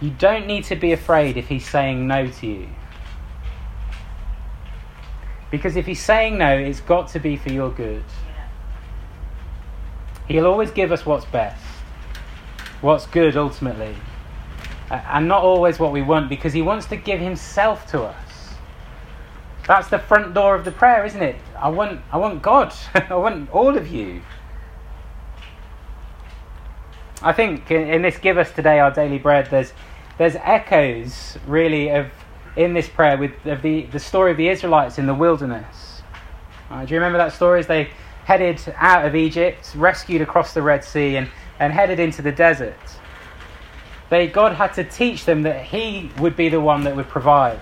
you 0.00 0.10
don't 0.10 0.46
need 0.46 0.64
to 0.64 0.76
be 0.76 0.92
afraid 0.92 1.36
if 1.36 1.48
he's 1.48 1.68
saying 1.68 2.06
no 2.06 2.26
to 2.26 2.46
you. 2.46 2.68
Because 5.50 5.76
if 5.76 5.86
he's 5.86 6.02
saying 6.02 6.38
no, 6.38 6.56
it's 6.56 6.80
got 6.80 7.08
to 7.08 7.20
be 7.20 7.36
for 7.36 7.50
your 7.50 7.70
good. 7.70 8.04
He'll 10.28 10.46
always 10.46 10.70
give 10.70 10.90
us 10.90 11.06
what's 11.06 11.24
best, 11.24 11.62
what's 12.80 13.06
good 13.06 13.36
ultimately, 13.36 13.94
and 14.90 15.28
not 15.28 15.42
always 15.42 15.78
what 15.78 15.92
we 15.92 16.02
want 16.02 16.28
because 16.28 16.52
He 16.52 16.62
wants 16.62 16.86
to 16.86 16.96
give 16.96 17.20
Himself 17.20 17.86
to 17.92 18.02
us. 18.02 18.54
That's 19.68 19.88
the 19.88 19.98
front 19.98 20.34
door 20.34 20.54
of 20.54 20.64
the 20.64 20.72
prayer, 20.72 21.04
isn't 21.04 21.22
it? 21.22 21.36
I 21.58 21.68
want, 21.68 22.00
I 22.12 22.18
want 22.18 22.42
God. 22.42 22.72
I 22.94 23.14
want 23.14 23.50
all 23.50 23.76
of 23.76 23.88
you. 23.88 24.22
I 27.22 27.32
think 27.32 27.70
in 27.70 28.02
this 28.02 28.18
give 28.18 28.38
us 28.38 28.50
today 28.52 28.78
our 28.78 28.90
daily 28.90 29.18
bread, 29.18 29.48
there's 29.50 29.72
there's 30.18 30.36
echoes 30.36 31.38
really 31.46 31.88
of 31.88 32.08
in 32.56 32.72
this 32.72 32.88
prayer 32.88 33.16
with 33.16 33.32
of 33.46 33.62
the, 33.62 33.82
the 33.86 34.00
story 34.00 34.30
of 34.30 34.36
the 34.36 34.48
Israelites 34.48 34.98
in 34.98 35.06
the 35.06 35.14
wilderness. 35.14 36.02
Uh, 36.70 36.84
do 36.84 36.94
you 36.94 36.98
remember 36.98 37.18
that 37.18 37.32
story 37.32 37.60
as 37.60 37.66
they 37.66 37.90
headed 38.26 38.60
out 38.76 39.06
of 39.06 39.14
Egypt, 39.14 39.72
rescued 39.76 40.20
across 40.20 40.52
the 40.52 40.60
Red 40.60 40.82
Sea, 40.82 41.14
and, 41.14 41.28
and 41.60 41.72
headed 41.72 42.00
into 42.00 42.22
the 42.22 42.32
desert. 42.32 42.74
They, 44.10 44.26
God 44.26 44.52
had 44.54 44.74
to 44.74 44.84
teach 44.84 45.24
them 45.24 45.42
that 45.42 45.62
He 45.62 46.10
would 46.18 46.34
be 46.34 46.48
the 46.48 46.60
one 46.60 46.82
that 46.82 46.96
would 46.96 47.08
provide. 47.08 47.60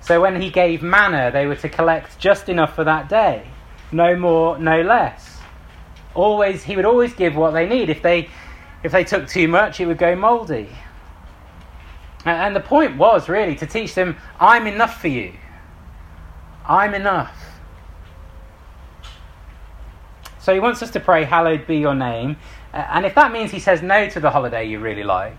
So 0.00 0.20
when 0.20 0.40
He 0.40 0.50
gave 0.50 0.82
manna, 0.82 1.30
they 1.30 1.46
were 1.46 1.54
to 1.54 1.68
collect 1.68 2.18
just 2.18 2.48
enough 2.48 2.74
for 2.74 2.82
that 2.82 3.08
day, 3.08 3.46
no 3.92 4.16
more, 4.16 4.58
no 4.58 4.82
less. 4.82 5.31
Always, 6.14 6.62
He 6.62 6.76
would 6.76 6.84
always 6.84 7.12
give 7.14 7.36
what 7.36 7.52
they 7.52 7.66
need. 7.66 7.90
If 7.90 8.02
they, 8.02 8.28
if 8.82 8.92
they 8.92 9.04
took 9.04 9.28
too 9.28 9.48
much, 9.48 9.80
it 9.80 9.86
would 9.86 9.98
go 9.98 10.14
mouldy. 10.14 10.68
And 12.24 12.54
the 12.54 12.60
point 12.60 12.96
was 12.96 13.28
really 13.28 13.56
to 13.56 13.66
teach 13.66 13.94
them, 13.94 14.16
I'm 14.38 14.66
enough 14.66 15.00
for 15.00 15.08
you. 15.08 15.32
I'm 16.66 16.94
enough. 16.94 17.36
So 20.38 20.54
he 20.54 20.60
wants 20.60 20.82
us 20.82 20.90
to 20.90 21.00
pray, 21.00 21.24
Hallowed 21.24 21.66
be 21.66 21.76
your 21.76 21.94
name. 21.94 22.36
And 22.72 23.04
if 23.04 23.14
that 23.14 23.32
means 23.32 23.50
he 23.50 23.60
says 23.60 23.82
no 23.82 24.08
to 24.08 24.20
the 24.20 24.30
holiday 24.30 24.64
you 24.64 24.80
really 24.80 25.04
like, 25.04 25.36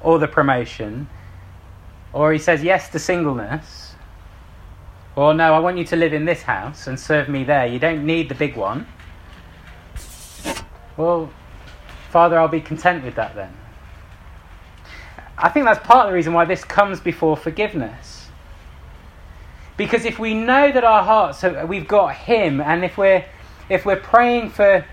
or 0.00 0.18
the 0.18 0.28
promotion, 0.28 1.08
or 2.12 2.32
he 2.32 2.38
says 2.38 2.62
yes 2.62 2.88
to 2.90 2.98
singleness, 2.98 3.94
or 5.16 5.32
no, 5.32 5.54
I 5.54 5.58
want 5.58 5.78
you 5.78 5.84
to 5.84 5.96
live 5.96 6.12
in 6.12 6.24
this 6.26 6.42
house 6.42 6.86
and 6.86 6.98
serve 6.98 7.28
me 7.28 7.44
there, 7.44 7.66
you 7.66 7.78
don't 7.78 8.04
need 8.04 8.28
the 8.28 8.34
big 8.34 8.56
one. 8.56 8.86
Well, 10.96 11.30
Father, 12.10 12.38
I'll 12.38 12.48
be 12.48 12.60
content 12.60 13.04
with 13.04 13.14
that 13.16 13.34
then. 13.34 13.54
I 15.38 15.50
think 15.50 15.66
that's 15.66 15.84
part 15.86 16.06
of 16.06 16.12
the 16.12 16.14
reason 16.14 16.32
why 16.32 16.46
this 16.46 16.64
comes 16.64 17.00
before 17.00 17.36
forgiveness. 17.36 18.28
Because 19.76 20.06
if 20.06 20.18
we 20.18 20.32
know 20.32 20.72
that 20.72 20.84
our 20.84 21.02
hearts, 21.02 21.42
have, 21.42 21.68
we've 21.68 21.86
got 21.86 22.14
Him, 22.14 22.60
and 22.60 22.84
if 22.84 22.96
we're 22.96 23.24
if 23.68 23.84
we're 23.84 23.96
praying 23.96 24.50
for, 24.50 24.84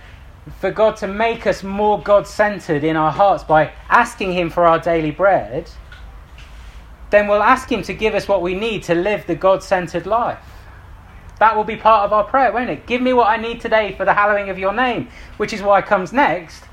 for 0.59 0.71
God 0.71 0.97
to 0.97 1.07
make 1.07 1.45
us 1.45 1.63
more 1.63 2.01
God 2.01 2.27
centered 2.27 2.83
in 2.83 2.95
our 2.95 3.11
hearts 3.11 3.43
by 3.43 3.71
asking 3.87 4.33
Him 4.33 4.49
for 4.49 4.65
our 4.65 4.79
daily 4.79 5.11
bread, 5.11 5.69
then 7.11 7.27
we'll 7.27 7.43
ask 7.43 7.71
Him 7.71 7.83
to 7.83 7.93
give 7.93 8.15
us 8.15 8.27
what 8.27 8.41
we 8.41 8.55
need 8.55 8.83
to 8.83 8.95
live 8.95 9.27
the 9.27 9.35
God 9.35 9.63
centered 9.63 10.05
life. 10.05 10.39
That 11.39 11.55
will 11.55 11.63
be 11.63 11.75
part 11.75 12.05
of 12.05 12.13
our 12.13 12.23
prayer, 12.23 12.51
won't 12.51 12.69
it? 12.69 12.85
Give 12.85 13.01
me 13.01 13.13
what 13.13 13.27
I 13.27 13.37
need 13.37 13.59
today 13.59 13.95
for 13.97 14.05
the 14.05 14.13
hallowing 14.13 14.49
of 14.49 14.59
your 14.59 14.73
name, 14.73 15.09
which 15.37 15.53
is 15.53 15.61
why 15.61 15.81
comes 15.81 16.13
next. 16.13 16.63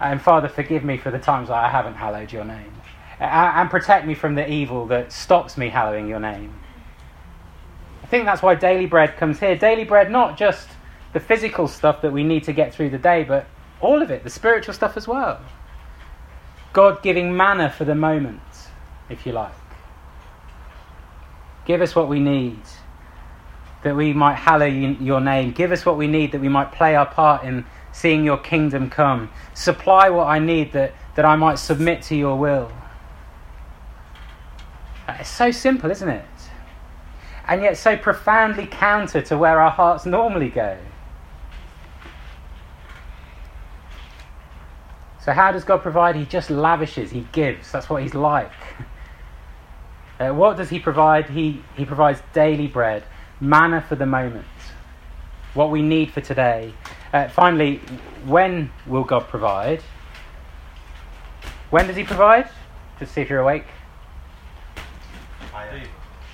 And 0.00 0.20
Father, 0.20 0.48
forgive 0.48 0.84
me 0.84 0.98
for 0.98 1.10
the 1.10 1.18
times 1.18 1.50
I 1.50 1.68
haven't 1.68 1.94
hallowed 1.94 2.32
your 2.32 2.44
name. 2.44 2.72
And 3.18 3.70
protect 3.70 4.06
me 4.06 4.14
from 4.14 4.34
the 4.34 4.50
evil 4.50 4.86
that 4.86 5.12
stops 5.12 5.56
me 5.56 5.68
hallowing 5.68 6.08
your 6.08 6.20
name. 6.20 6.54
I 8.02 8.06
think 8.06 8.24
that's 8.24 8.42
why 8.42 8.54
daily 8.54 8.86
bread 8.86 9.16
comes 9.16 9.40
here. 9.40 9.56
Daily 9.56 9.84
bread, 9.84 10.10
not 10.10 10.36
just 10.36 10.68
the 11.12 11.20
physical 11.20 11.68
stuff 11.68 12.02
that 12.02 12.12
we 12.12 12.24
need 12.24 12.44
to 12.44 12.52
get 12.52 12.74
through 12.74 12.90
the 12.90 12.98
day, 12.98 13.22
but 13.22 13.46
all 13.80 14.02
of 14.02 14.10
it, 14.10 14.24
the 14.24 14.30
spiritual 14.30 14.74
stuff 14.74 14.96
as 14.96 15.06
well. 15.06 15.40
God 16.72 17.02
giving 17.02 17.36
manna 17.36 17.70
for 17.70 17.84
the 17.84 17.94
moment, 17.94 18.40
if 19.08 19.26
you 19.26 19.32
like. 19.32 19.52
Give 21.64 21.80
us 21.80 21.94
what 21.94 22.08
we 22.08 22.18
need 22.18 22.60
that 23.82 23.96
we 23.96 24.12
might 24.12 24.34
hallow 24.34 24.66
your 24.66 25.20
name. 25.20 25.52
Give 25.52 25.72
us 25.72 25.84
what 25.84 25.96
we 25.96 26.06
need 26.06 26.32
that 26.32 26.40
we 26.40 26.48
might 26.48 26.72
play 26.72 26.94
our 26.94 27.06
part 27.06 27.44
in 27.44 27.64
seeing 27.92 28.24
your 28.24 28.38
kingdom 28.38 28.88
come. 28.88 29.30
Supply 29.54 30.08
what 30.08 30.28
I 30.28 30.38
need 30.38 30.72
that, 30.72 30.94
that 31.16 31.24
I 31.24 31.36
might 31.36 31.56
submit 31.56 32.02
to 32.02 32.16
your 32.16 32.36
will. 32.38 32.70
It's 35.08 35.28
so 35.28 35.50
simple, 35.50 35.90
isn't 35.90 36.08
it? 36.08 36.24
and 37.46 37.62
yet 37.62 37.76
so 37.76 37.96
profoundly 37.96 38.66
counter 38.66 39.20
to 39.22 39.36
where 39.36 39.60
our 39.60 39.70
hearts 39.70 40.06
normally 40.06 40.48
go. 40.48 40.78
So, 45.20 45.32
how 45.32 45.52
does 45.52 45.62
God 45.64 45.82
provide? 45.82 46.16
He 46.16 46.24
just 46.24 46.50
lavishes, 46.50 47.10
He 47.10 47.26
gives. 47.32 47.70
That's 47.70 47.88
what 47.88 48.02
He's 48.02 48.14
like. 48.14 48.52
Uh, 50.20 50.32
what 50.32 50.56
does 50.56 50.68
He 50.68 50.78
provide? 50.78 51.28
He, 51.30 51.64
he 51.74 51.84
provides 51.84 52.22
daily 52.32 52.68
bread, 52.68 53.02
manna 53.42 53.84
for 53.88 53.96
the 53.96 54.06
moment, 54.06 54.46
what 55.54 55.70
we 55.70 55.82
need 55.82 56.12
for 56.12 56.20
today. 56.20 56.72
Uh, 57.12 57.28
finally, 57.28 57.78
when 58.24 58.70
will 58.86 59.02
God 59.02 59.26
provide? 59.28 59.82
When 61.70 61.88
does 61.88 61.96
He 61.96 62.04
provide? 62.04 62.48
Just 63.00 63.12
see 63.12 63.20
if 63.20 63.28
you're 63.28 63.40
awake. 63.40 63.66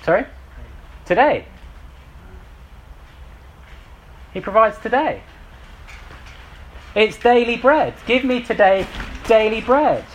Sorry? 0.03 0.25
Today. 1.05 1.45
He 4.33 4.39
provides 4.39 4.77
today. 4.77 5.23
It's 6.95 7.17
daily 7.17 7.57
bread. 7.57 7.95
Give 8.05 8.23
me 8.23 8.41
today 8.41 8.85
daily 9.27 9.61
bread. 9.61 10.05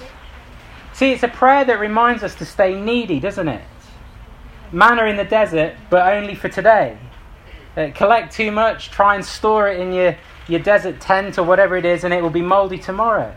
See, 0.93 1.11
it's 1.11 1.25
a 1.25 1.29
prayer 1.29 1.65
that 1.65 1.81
reminds 1.81 2.23
us 2.23 2.37
to 2.37 2.45
stay 2.45 2.81
needy, 2.81 3.19
doesn't 3.19 3.49
it? 3.49 3.63
Manna 4.73 5.05
in 5.05 5.17
the 5.17 5.25
desert, 5.25 5.77
but 5.91 6.13
only 6.13 6.35
for 6.35 6.49
today. 6.49 6.99
Uh, 7.77 7.91
collect 7.95 8.33
too 8.33 8.51
much, 8.51 8.91
try 8.91 9.15
and 9.15 9.25
store 9.25 9.69
it 9.69 9.81
in 9.81 9.93
your, 9.93 10.17
your 10.49 10.61
desert 10.61 11.01
tent 11.01 11.39
or 11.39 11.43
whatever 11.43 11.77
it 11.77 11.85
is, 11.85 12.05
and 12.05 12.15
it 12.15 12.23
will 12.23 12.31
be 12.31 12.43
mouldy 12.43 12.79
tomorrow. 12.79 13.35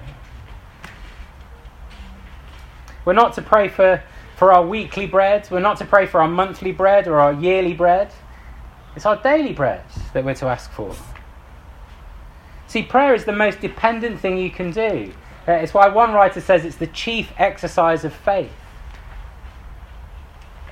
We're 3.05 3.13
not 3.13 3.33
to 3.33 3.41
pray 3.41 3.67
for, 3.67 4.03
for 4.35 4.51
our 4.51 4.65
weekly 4.65 5.07
bread, 5.07 5.47
we're 5.49 5.59
not 5.59 5.77
to 5.77 5.85
pray 5.85 6.05
for 6.05 6.21
our 6.21 6.27
monthly 6.27 6.71
bread 6.71 7.07
or 7.07 7.19
our 7.19 7.33
yearly 7.33 7.73
bread. 7.73 8.11
It's 8.95 9.05
our 9.05 9.21
daily 9.21 9.53
bread 9.53 9.83
that 10.13 10.25
we're 10.25 10.35
to 10.35 10.47
ask 10.47 10.71
for. 10.71 10.95
See, 12.67 12.83
prayer 12.83 13.13
is 13.15 13.25
the 13.25 13.31
most 13.31 13.61
dependent 13.61 14.19
thing 14.19 14.37
you 14.37 14.51
can 14.51 14.71
do. 14.71 15.13
Uh, 15.47 15.53
it's 15.53 15.73
why 15.73 15.87
one 15.87 16.13
writer 16.13 16.41
says 16.41 16.65
it's 16.65 16.75
the 16.75 16.87
chief 16.87 17.31
exercise 17.37 18.03
of 18.03 18.13
faith. 18.13 18.51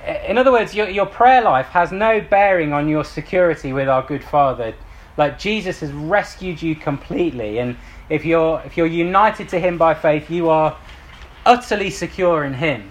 In 0.06 0.38
other 0.38 0.52
words, 0.52 0.74
your, 0.74 0.88
your 0.88 1.06
prayer 1.06 1.42
life 1.42 1.66
has 1.66 1.90
no 1.90 2.20
bearing 2.20 2.72
on 2.72 2.88
your 2.88 3.04
security 3.04 3.72
with 3.72 3.88
our 3.88 4.02
good 4.02 4.22
Father. 4.22 4.74
Like 5.16 5.38
Jesus 5.38 5.80
has 5.80 5.90
rescued 5.92 6.62
you 6.62 6.76
completely, 6.76 7.58
and 7.58 7.76
if 8.08 8.24
you're 8.24 8.62
if 8.64 8.76
you're 8.76 8.86
united 8.86 9.48
to 9.48 9.58
Him 9.58 9.78
by 9.78 9.94
faith, 9.94 10.30
you 10.30 10.48
are 10.48 10.76
utterly 11.44 11.90
secure 11.90 12.44
in 12.44 12.54
Him. 12.54 12.90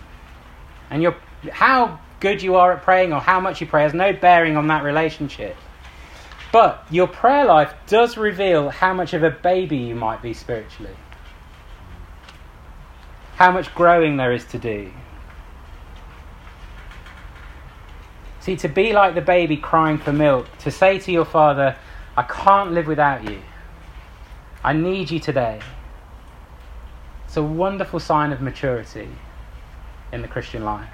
And 0.89 1.01
you 1.01 1.13
how 1.51 1.99
good 2.19 2.41
you 2.41 2.55
are 2.55 2.73
at 2.73 2.81
praying 2.81 3.13
or 3.13 3.19
how 3.19 3.39
much 3.39 3.61
you 3.61 3.67
pray 3.67 3.83
has 3.83 3.93
no 3.93 4.11
bearing 4.11 4.57
on 4.57 4.67
that 4.67 4.83
relationship. 4.83 5.55
But 6.51 6.85
your 6.89 7.07
prayer 7.07 7.45
life 7.45 7.73
does 7.87 8.17
reveal 8.17 8.69
how 8.69 8.93
much 8.93 9.13
of 9.13 9.23
a 9.23 9.29
baby 9.29 9.77
you 9.77 9.95
might 9.95 10.21
be 10.21 10.33
spiritually, 10.33 10.95
how 13.35 13.51
much 13.51 13.73
growing 13.75 14.17
there 14.17 14.31
is 14.31 14.45
to 14.45 14.57
do. 14.57 14.91
See, 18.45 18.55
to 18.57 18.67
be 18.67 18.93
like 18.93 19.15
the 19.15 19.21
baby 19.21 19.57
crying 19.57 19.97
for 19.97 20.13
milk, 20.13 20.45
to 20.59 20.69
say 20.69 20.99
to 20.99 21.11
your 21.11 21.25
father, 21.25 21.75
I 22.15 22.21
can't 22.21 22.73
live 22.73 22.85
without 22.85 23.27
you. 23.27 23.41
I 24.63 24.71
need 24.71 25.09
you 25.09 25.19
today. 25.19 25.59
It's 27.25 27.37
a 27.37 27.41
wonderful 27.41 27.99
sign 27.99 28.31
of 28.31 28.41
maturity 28.41 29.09
in 30.11 30.21
the 30.21 30.27
Christian 30.27 30.63
life. 30.63 30.87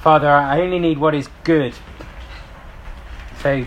Father, 0.00 0.30
I 0.30 0.62
only 0.62 0.78
need 0.78 0.96
what 0.96 1.14
is 1.14 1.28
good. 1.44 1.74
So 3.42 3.66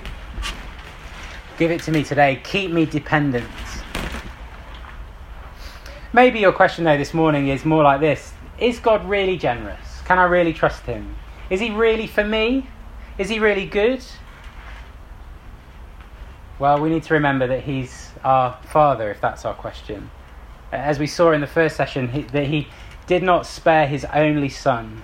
give 1.59 1.69
it 1.69 1.83
to 1.83 1.91
me 1.91 2.03
today. 2.03 2.41
Keep 2.43 2.71
me 2.71 2.87
dependent. 2.87 3.45
Maybe 6.11 6.39
your 6.39 6.51
question, 6.51 6.83
though, 6.83 6.97
this 6.97 7.13
morning 7.13 7.49
is 7.49 7.65
more 7.65 7.83
like 7.83 7.99
this 7.99 8.33
Is 8.59 8.79
God 8.79 9.07
really 9.07 9.37
generous? 9.37 10.01
Can 10.05 10.17
I 10.17 10.23
really 10.23 10.53
trust 10.53 10.83
Him? 10.83 11.15
Is 11.49 11.59
He 11.59 11.69
really 11.69 12.07
for 12.07 12.23
me? 12.23 12.67
Is 13.17 13.29
He 13.29 13.39
really 13.39 13.65
good? 13.65 14.03
Well, 16.57 16.79
we 16.79 16.89
need 16.89 17.03
to 17.03 17.13
remember 17.13 17.47
that 17.47 17.63
He's 17.63 18.09
our 18.23 18.57
Father, 18.63 19.11
if 19.11 19.21
that's 19.21 19.45
our 19.45 19.53
question. 19.53 20.11
As 20.71 20.99
we 20.99 21.07
saw 21.07 21.31
in 21.31 21.41
the 21.41 21.47
first 21.47 21.75
session, 21.75 22.09
he, 22.09 22.21
that 22.23 22.45
He 22.47 22.67
did 23.07 23.23
not 23.23 23.45
spare 23.45 23.87
His 23.87 24.05
only 24.05 24.49
Son 24.49 25.03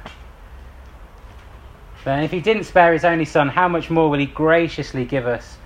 then 2.06 2.24
if 2.24 2.30
he 2.30 2.40
didn't 2.40 2.66
spare 2.66 2.94
his 2.94 3.04
only 3.04 3.26
son, 3.26 3.50
how 3.50 3.68
much 3.68 3.90
more 3.90 4.10
will 4.12 4.20
he 4.20 4.28
graciously 4.28 5.06
give 5.06 5.26
us 5.26 5.58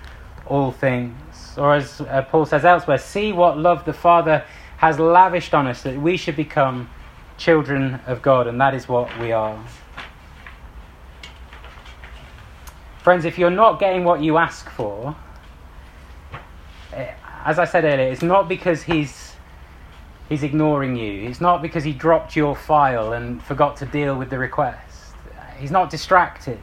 all 0.46 0.72
things? 0.72 1.54
Or 1.58 1.74
as 1.74 2.00
uh, 2.00 2.22
Paul 2.30 2.46
says 2.46 2.64
elsewhere, 2.64 2.96
see 2.96 3.32
what 3.32 3.58
love 3.58 3.84
the 3.84 3.92
Father 3.92 4.42
has 4.80 4.98
lavished 4.98 5.52
on 5.52 5.66
us 5.66 5.82
that 5.82 6.00
we 6.00 6.16
should 6.16 6.34
become 6.34 6.88
children 7.36 8.00
of 8.06 8.22
God, 8.22 8.46
and 8.46 8.58
that 8.62 8.72
is 8.74 8.88
what 8.88 9.10
we 9.18 9.30
are. 9.30 9.62
Friends, 13.02 13.26
if 13.26 13.38
you're 13.38 13.50
not 13.50 13.78
getting 13.78 14.04
what 14.04 14.22
you 14.22 14.38
ask 14.38 14.70
for, 14.70 15.14
eh, 16.94 17.12
as 17.44 17.58
I 17.58 17.66
said 17.66 17.84
earlier, 17.84 18.10
it's 18.10 18.22
not 18.22 18.48
because 18.48 18.82
he's 18.82 19.34
he's 20.30 20.42
ignoring 20.42 20.96
you. 20.96 21.28
It's 21.28 21.42
not 21.42 21.60
because 21.60 21.84
he 21.84 21.92
dropped 21.92 22.34
your 22.34 22.56
file 22.56 23.12
and 23.12 23.42
forgot 23.42 23.76
to 23.78 23.84
deal 23.84 24.16
with 24.16 24.30
the 24.30 24.38
request. 24.38 25.14
He's 25.58 25.70
not 25.70 25.90
distracted. 25.90 26.58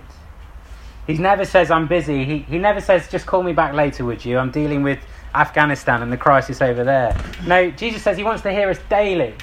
He 1.05 1.19
never 1.19 1.45
says, 1.45 1.69
I'm 1.69 1.87
busy. 1.87 2.25
He, 2.25 2.39
he 2.39 2.57
never 2.57 2.81
says, 2.81 3.09
just 3.09 3.27
call 3.27 3.43
me 3.43 3.53
back 3.53 3.75
later, 3.75 4.05
would 4.05 4.25
you? 4.25 4.39
I'm 4.39 4.49
dealing 4.49 4.81
with 4.81 4.99
Afghanistan 5.33 6.01
and 6.01 6.11
the 6.11 6.17
crisis 6.17 6.61
over 6.61 6.83
there. 6.83 7.15
No, 7.45 7.71
Jesus 7.71 8.01
says 8.01 8.17
he 8.17 8.23
wants 8.23 8.43
to 8.43 8.51
hear 8.51 8.69
us 8.69 8.79
daily. 8.89 9.35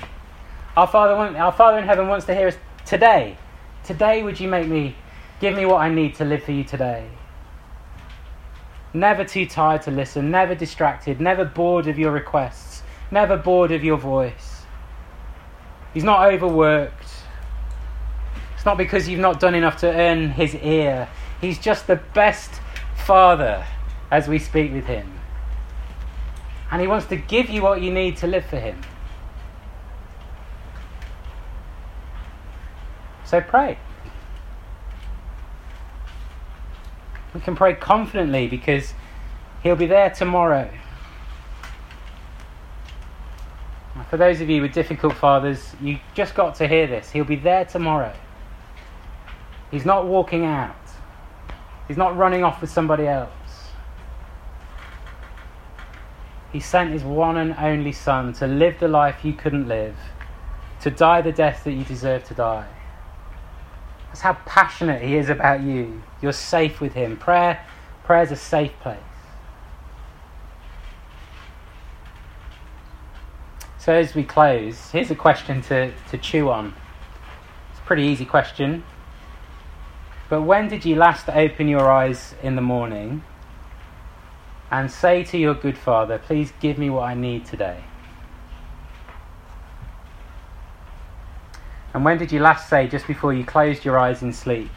Our 0.77 0.87
Father, 0.87 1.15
our 1.39 1.53
Father 1.53 1.79
in 1.79 1.85
heaven 1.85 2.09
wants 2.09 2.27
to 2.27 2.35
hear 2.35 2.49
us 2.49 2.57
today. 2.85 3.37
Today, 3.85 4.23
would 4.23 4.41
you 4.41 4.49
make 4.49 4.67
me, 4.67 4.97
give 5.41 5.55
me 5.55 5.67
what 5.67 5.81
I 5.81 5.89
need 5.89 6.15
to 6.17 6.25
live 6.25 6.43
for 6.43 6.53
you 6.53 6.65
today? 6.65 7.09
Never 8.93 9.25
too 9.25 9.47
tired 9.47 9.83
to 9.83 9.91
listen, 9.91 10.31
never 10.31 10.55
distracted, 10.55 11.21
never 11.21 11.45
bored 11.45 11.87
of 11.87 11.99
your 11.99 12.13
requests, 12.13 12.83
never 13.11 13.37
bored 13.37 13.73
of 13.73 13.85
your 13.85 13.99
voice. 13.99 14.63
He's 15.93 16.05
not 16.05 16.33
overworked. 16.33 17.07
It's 18.55 18.65
not 18.65 18.79
because 18.79 19.09
you've 19.09 19.21
not 19.21 19.41
done 19.41 19.55
enough 19.55 19.79
to 19.79 19.93
earn 19.93 20.31
his 20.31 20.55
ear. 20.55 21.09
He's 21.41 21.59
just 21.59 21.87
the 21.87 21.97
best 21.97 22.51
father 22.97 23.65
as 24.11 24.27
we 24.27 24.39
speak 24.39 24.73
with 24.73 24.87
him. 24.87 25.13
And 26.75 26.81
he 26.81 26.89
wants 26.89 27.07
to 27.07 27.17
give 27.17 27.51
you 27.51 27.63
what 27.63 27.83
you 27.83 27.93
need 27.93 28.17
to 28.17 28.27
live 28.27 28.47
for 28.47 28.59
him. 28.59 28.81
So 33.25 33.41
pray. 33.41 33.79
We 37.33 37.43
can 37.43 37.55
pray 37.55 37.75
confidently 37.75 38.49
because 38.49 38.93
he'll 39.63 39.77
be 39.77 39.87
there 39.87 40.11
tomorrow. 40.11 40.69
For 44.11 44.17
those 44.17 44.41
of 44.41 44.51
you 44.51 44.61
with 44.61 44.73
difficult 44.73 45.15
fathers, 45.15 45.77
you 45.81 46.01
just 46.15 46.35
got 46.35 46.57
to 46.57 46.67
hear 46.67 46.89
this. 46.89 47.09
He'll 47.13 47.23
be 47.23 47.37
there 47.37 47.65
tomorrow. 47.65 48.13
He's 49.71 49.85
not 49.85 50.09
walking 50.09 50.45
out. 50.45 50.75
He's 51.87 51.97
not 51.97 52.17
running 52.17 52.43
off 52.43 52.61
with 52.61 52.71
somebody 52.71 53.07
else. 53.07 53.31
He 56.55 56.61
sent 56.61 56.93
his 56.93 57.03
one 57.03 57.37
and 57.37 57.53
only 57.59 57.91
Son 57.91 58.33
to 58.35 58.47
live 58.47 58.79
the 58.79 58.87
life 58.87 59.25
you 59.25 59.33
couldn't 59.33 59.67
live, 59.67 59.97
to 60.83 60.89
die 60.89 61.21
the 61.21 61.33
death 61.33 61.65
that 61.65 61.73
you 61.73 61.83
deserve 61.83 62.23
to 62.29 62.35
die. 62.35 62.69
That's 64.07 64.21
how 64.21 64.35
passionate 64.47 65.03
he 65.03 65.17
is 65.17 65.29
about 65.29 65.63
you. 65.63 66.01
You're 66.23 66.31
safe 66.31 66.81
with 66.81 66.93
him. 66.93 67.17
Prayer, 67.17 67.67
prayer 68.05 68.23
is 68.23 68.31
a 68.31 68.37
safe 68.37 68.71
place. 68.79 69.01
So 73.77 73.93
as 73.93 74.15
we 74.15 74.23
close, 74.23 74.93
here's 74.93 75.11
a 75.11 75.17
question 75.17 75.61
to, 75.63 75.93
to 76.11 76.19
chew 76.19 76.51
on. 76.51 76.73
It's 77.73 77.81
a 77.81 77.83
pretty 77.83 78.05
easy 78.05 78.25
question. 78.25 78.85
But 80.29 80.43
when 80.43 80.69
did 80.69 80.85
you 80.85 80.95
last 80.95 81.29
open 81.29 81.67
your 81.67 81.91
eyes 81.91 82.37
in 82.45 82.55
the 82.55 82.63
morning 82.63 83.25
and 84.71 84.91
say 84.91 85.23
to 85.25 85.39
your 85.39 85.55
good 85.55 85.79
father, 85.79 86.19
Please 86.19 86.53
give 86.61 86.79
me 86.79 86.91
what 86.91 87.05
I 87.05 87.15
need 87.15 87.47
today. 87.47 87.85
And 91.93 92.05
when 92.05 92.19
did 92.19 92.33
you 92.33 92.41
last 92.41 92.69
say, 92.69 92.89
just 92.89 93.07
before 93.07 93.33
you 93.33 93.45
closed 93.45 93.85
your 93.85 93.99
eyes 93.99 94.23
in 94.23 94.33
sleep, 94.33 94.71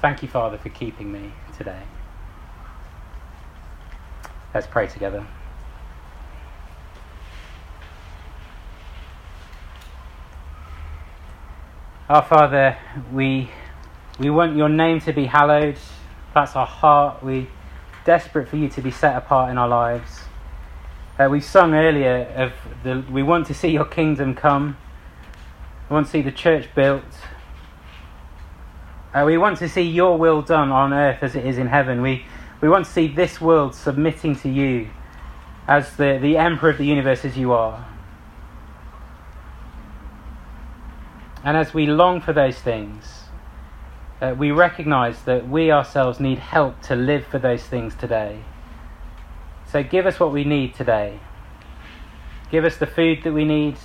Thank 0.00 0.22
you, 0.22 0.28
Father, 0.28 0.56
for 0.56 0.70
keeping 0.70 1.12
me 1.12 1.30
today? 1.58 1.82
Let's 4.54 4.66
pray 4.66 4.86
together. 4.86 5.26
Our 12.08 12.22
Father, 12.22 12.78
we, 13.12 13.50
we 14.18 14.30
want 14.30 14.56
your 14.56 14.70
name 14.70 15.00
to 15.00 15.12
be 15.12 15.26
hallowed. 15.26 15.78
That's 16.34 16.56
our 16.56 16.66
heart. 16.66 17.22
We 17.22 17.48
desperate 18.04 18.48
for 18.48 18.56
you 18.56 18.68
to 18.68 18.80
be 18.80 18.90
set 18.90 19.16
apart 19.16 19.50
in 19.50 19.58
our 19.58 19.68
lives. 19.68 20.20
Uh, 21.18 21.28
we 21.30 21.40
sung 21.40 21.74
earlier 21.74 22.24
of 22.36 22.52
the 22.82 23.04
we 23.10 23.22
want 23.22 23.46
to 23.46 23.54
see 23.54 23.68
your 23.68 23.84
kingdom 23.84 24.34
come. 24.34 24.76
We 25.88 25.94
want 25.94 26.06
to 26.06 26.12
see 26.12 26.22
the 26.22 26.32
church 26.32 26.68
built. 26.74 27.04
Uh, 29.12 29.24
we 29.26 29.36
want 29.36 29.58
to 29.58 29.68
see 29.68 29.82
your 29.82 30.16
will 30.16 30.40
done 30.40 30.70
on 30.70 30.92
earth 30.92 31.22
as 31.22 31.34
it 31.34 31.44
is 31.44 31.58
in 31.58 31.66
heaven. 31.66 32.00
We 32.00 32.24
we 32.60 32.68
want 32.68 32.86
to 32.86 32.90
see 32.90 33.08
this 33.08 33.40
world 33.40 33.74
submitting 33.74 34.36
to 34.36 34.48
you 34.48 34.90
as 35.66 35.96
the, 35.96 36.18
the 36.20 36.36
emperor 36.36 36.70
of 36.70 36.78
the 36.78 36.84
universe 36.84 37.24
as 37.24 37.36
you 37.36 37.52
are. 37.52 37.86
And 41.42 41.56
as 41.56 41.72
we 41.72 41.86
long 41.86 42.20
for 42.20 42.32
those 42.32 42.58
things, 42.58 43.19
uh, 44.20 44.34
we 44.36 44.50
recognize 44.50 45.22
that 45.22 45.48
we 45.48 45.70
ourselves 45.70 46.20
need 46.20 46.38
help 46.38 46.80
to 46.82 46.94
live 46.94 47.26
for 47.26 47.38
those 47.38 47.62
things 47.62 47.94
today. 47.94 48.42
So 49.66 49.82
give 49.82 50.06
us 50.06 50.20
what 50.20 50.32
we 50.32 50.44
need 50.44 50.74
today. 50.74 51.20
Give 52.50 52.64
us 52.64 52.76
the 52.76 52.86
food 52.86 53.22
that 53.22 53.32
we 53.32 53.44
need. 53.44 53.76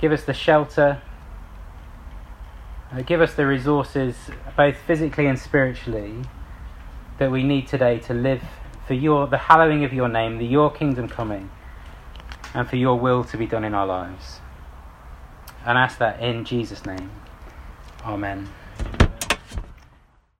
Give 0.00 0.12
us 0.12 0.24
the 0.24 0.34
shelter. 0.34 1.00
Uh, 2.92 3.02
give 3.02 3.20
us 3.20 3.34
the 3.34 3.46
resources, 3.46 4.16
both 4.56 4.76
physically 4.76 5.26
and 5.26 5.38
spiritually, 5.38 6.14
that 7.18 7.30
we 7.30 7.42
need 7.42 7.66
today 7.66 7.98
to 8.00 8.14
live 8.14 8.42
for 8.86 8.94
your 8.94 9.26
the 9.26 9.38
hallowing 9.38 9.84
of 9.84 9.92
your 9.92 10.08
name, 10.08 10.38
the 10.38 10.46
your 10.46 10.70
kingdom 10.70 11.08
coming, 11.08 11.50
and 12.54 12.68
for 12.68 12.76
your 12.76 12.98
will 12.98 13.24
to 13.24 13.36
be 13.36 13.46
done 13.46 13.64
in 13.64 13.74
our 13.74 13.86
lives. 13.86 14.40
And 15.64 15.76
ask 15.76 15.98
that 15.98 16.20
in 16.20 16.44
Jesus' 16.44 16.86
name. 16.86 17.10
Amen. 18.04 18.48